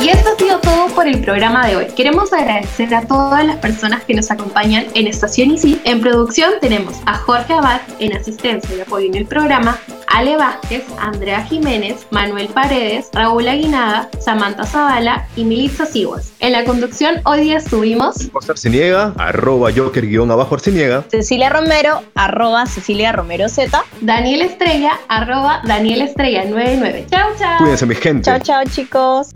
Y 0.00 0.08
esto 0.08 0.28
ha 0.32 0.38
sido 0.38 0.60
todo 0.60 0.86
por 0.94 1.08
el 1.08 1.20
programa 1.20 1.66
de 1.66 1.74
hoy. 1.74 1.86
Queremos 1.96 2.32
agradecer 2.32 2.94
a 2.94 3.02
todas 3.08 3.44
las 3.44 3.56
personas 3.56 4.04
que 4.04 4.14
nos 4.14 4.30
acompañan 4.30 4.86
en 4.94 5.08
Estación 5.08 5.50
Isil. 5.50 5.80
En 5.84 6.00
producción 6.00 6.52
tenemos 6.60 6.94
a 7.06 7.14
Jorge 7.18 7.54
Abad 7.54 7.80
en 7.98 8.16
asistencia 8.16 8.76
y 8.76 8.80
apoyo 8.82 9.06
en 9.08 9.16
el 9.16 9.26
programa, 9.26 9.78
Ale 10.08 10.36
Vázquez, 10.36 10.84
Andrea 10.98 11.42
Jiménez, 11.44 12.06
Manuel 12.10 12.48
Paredes, 12.48 13.08
Raúl 13.12 13.48
Aguinaga, 13.48 14.08
Samantha 14.20 14.64
Zavala 14.64 15.26
y 15.36 15.44
Militza 15.44 15.86
Siguas. 15.86 16.32
En 16.40 16.52
la 16.52 16.64
conducción 16.64 17.20
hoy 17.24 17.40
día 17.40 17.58
estuvimos 17.58 18.30
José 18.32 18.52
Arciniega, 18.52 19.14
arroba 19.18 19.70
Joker 19.74 20.06
guion 20.06 20.30
abajo 20.30 20.54
Arciniega, 20.54 21.04
Cecilia 21.10 21.50
Romero, 21.50 22.02
arroba 22.14 22.66
Cecilia 22.66 23.12
Romero 23.12 23.48
Z. 23.48 23.84
Daniel 24.00 24.42
Estrella, 24.42 24.98
arroba 25.08 25.60
Daniel 25.64 26.02
Estrella 26.02 26.44
99. 26.44 27.06
Chao, 27.10 27.30
chao. 27.38 27.58
Cuídense 27.58 27.86
mi 27.86 27.94
gente. 27.94 28.24
Chao, 28.24 28.38
chao 28.40 28.64
chicos. 28.70 29.28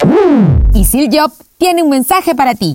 Isil 0.75 1.09
Job 1.13 1.33
tiene 1.59 1.83
un 1.83 1.91
mensaje 1.91 2.35
para 2.35 2.55
ti. 2.55 2.75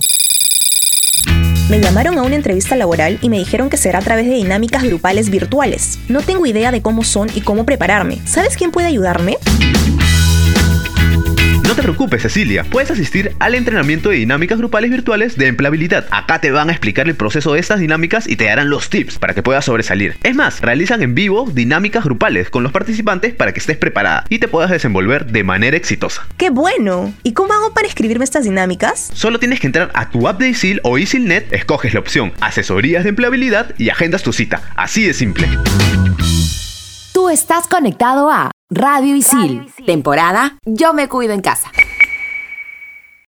Me 1.70 1.80
llamaron 1.80 2.18
a 2.18 2.22
una 2.22 2.36
entrevista 2.36 2.76
laboral 2.76 3.18
y 3.22 3.30
me 3.30 3.38
dijeron 3.38 3.70
que 3.70 3.78
será 3.78 4.00
a 4.00 4.02
través 4.02 4.26
de 4.26 4.34
dinámicas 4.34 4.82
grupales 4.82 5.30
virtuales. 5.30 5.98
No 6.08 6.20
tengo 6.20 6.44
idea 6.44 6.70
de 6.70 6.82
cómo 6.82 7.04
son 7.04 7.30
y 7.34 7.40
cómo 7.40 7.64
prepararme. 7.64 8.20
¿Sabes 8.26 8.58
quién 8.58 8.70
puede 8.70 8.88
ayudarme? 8.88 9.38
No 11.66 11.74
te 11.74 11.82
preocupes, 11.82 12.22
Cecilia. 12.22 12.62
Puedes 12.64 12.90
asistir 12.90 13.34
al 13.40 13.54
entrenamiento 13.54 14.10
de 14.10 14.16
dinámicas 14.16 14.58
grupales 14.58 14.90
virtuales 14.90 15.36
de 15.36 15.46
empleabilidad. 15.46 16.06
Acá 16.10 16.38
te 16.40 16.50
van 16.50 16.68
a 16.68 16.72
explicar 16.72 17.08
el 17.08 17.16
proceso 17.16 17.54
de 17.54 17.60
estas 17.60 17.80
dinámicas 17.80 18.28
y 18.28 18.36
te 18.36 18.44
darán 18.44 18.68
los 18.68 18.90
tips 18.90 19.18
para 19.18 19.34
que 19.34 19.42
puedas 19.42 19.64
sobresalir. 19.64 20.16
Es 20.22 20.34
más, 20.34 20.60
realizan 20.60 21.02
en 21.02 21.14
vivo 21.14 21.50
dinámicas 21.50 22.04
grupales 22.04 22.50
con 22.50 22.62
los 22.62 22.72
participantes 22.72 23.34
para 23.34 23.52
que 23.52 23.60
estés 23.60 23.78
preparada 23.78 24.24
y 24.28 24.40
te 24.40 24.48
puedas 24.48 24.70
desenvolver 24.70 25.26
de 25.26 25.42
manera 25.42 25.76
exitosa. 25.76 26.26
¡Qué 26.36 26.50
bueno! 26.50 27.14
¿Y 27.22 27.32
cómo 27.32 27.54
hago 27.54 27.72
para 27.72 27.88
escribirme 27.88 28.24
estas 28.24 28.44
dinámicas? 28.44 29.10
Solo 29.14 29.38
tienes 29.38 29.58
que 29.58 29.66
entrar 29.66 29.90
a 29.94 30.10
tu 30.10 30.28
app 30.28 30.38
de 30.38 30.50
ISIL 30.50 30.80
o 30.84 30.98
ISILNet, 30.98 31.52
escoges 31.52 31.94
la 31.94 32.00
opción 32.00 32.32
Asesorías 32.40 33.04
de 33.04 33.10
empleabilidad 33.10 33.74
y 33.78 33.88
agendas 33.88 34.22
tu 34.22 34.32
cita. 34.32 34.62
Así 34.76 35.06
de 35.06 35.14
simple. 35.14 35.48
Tú 37.12 37.30
estás 37.30 37.66
conectado 37.68 38.30
a 38.30 38.50
Radio 38.70 39.14
Isil, 39.14 39.70
temporada 39.84 40.58
Yo 40.64 40.94
me 40.94 41.06
cuido 41.06 41.34
en 41.34 41.42
casa. 41.42 41.70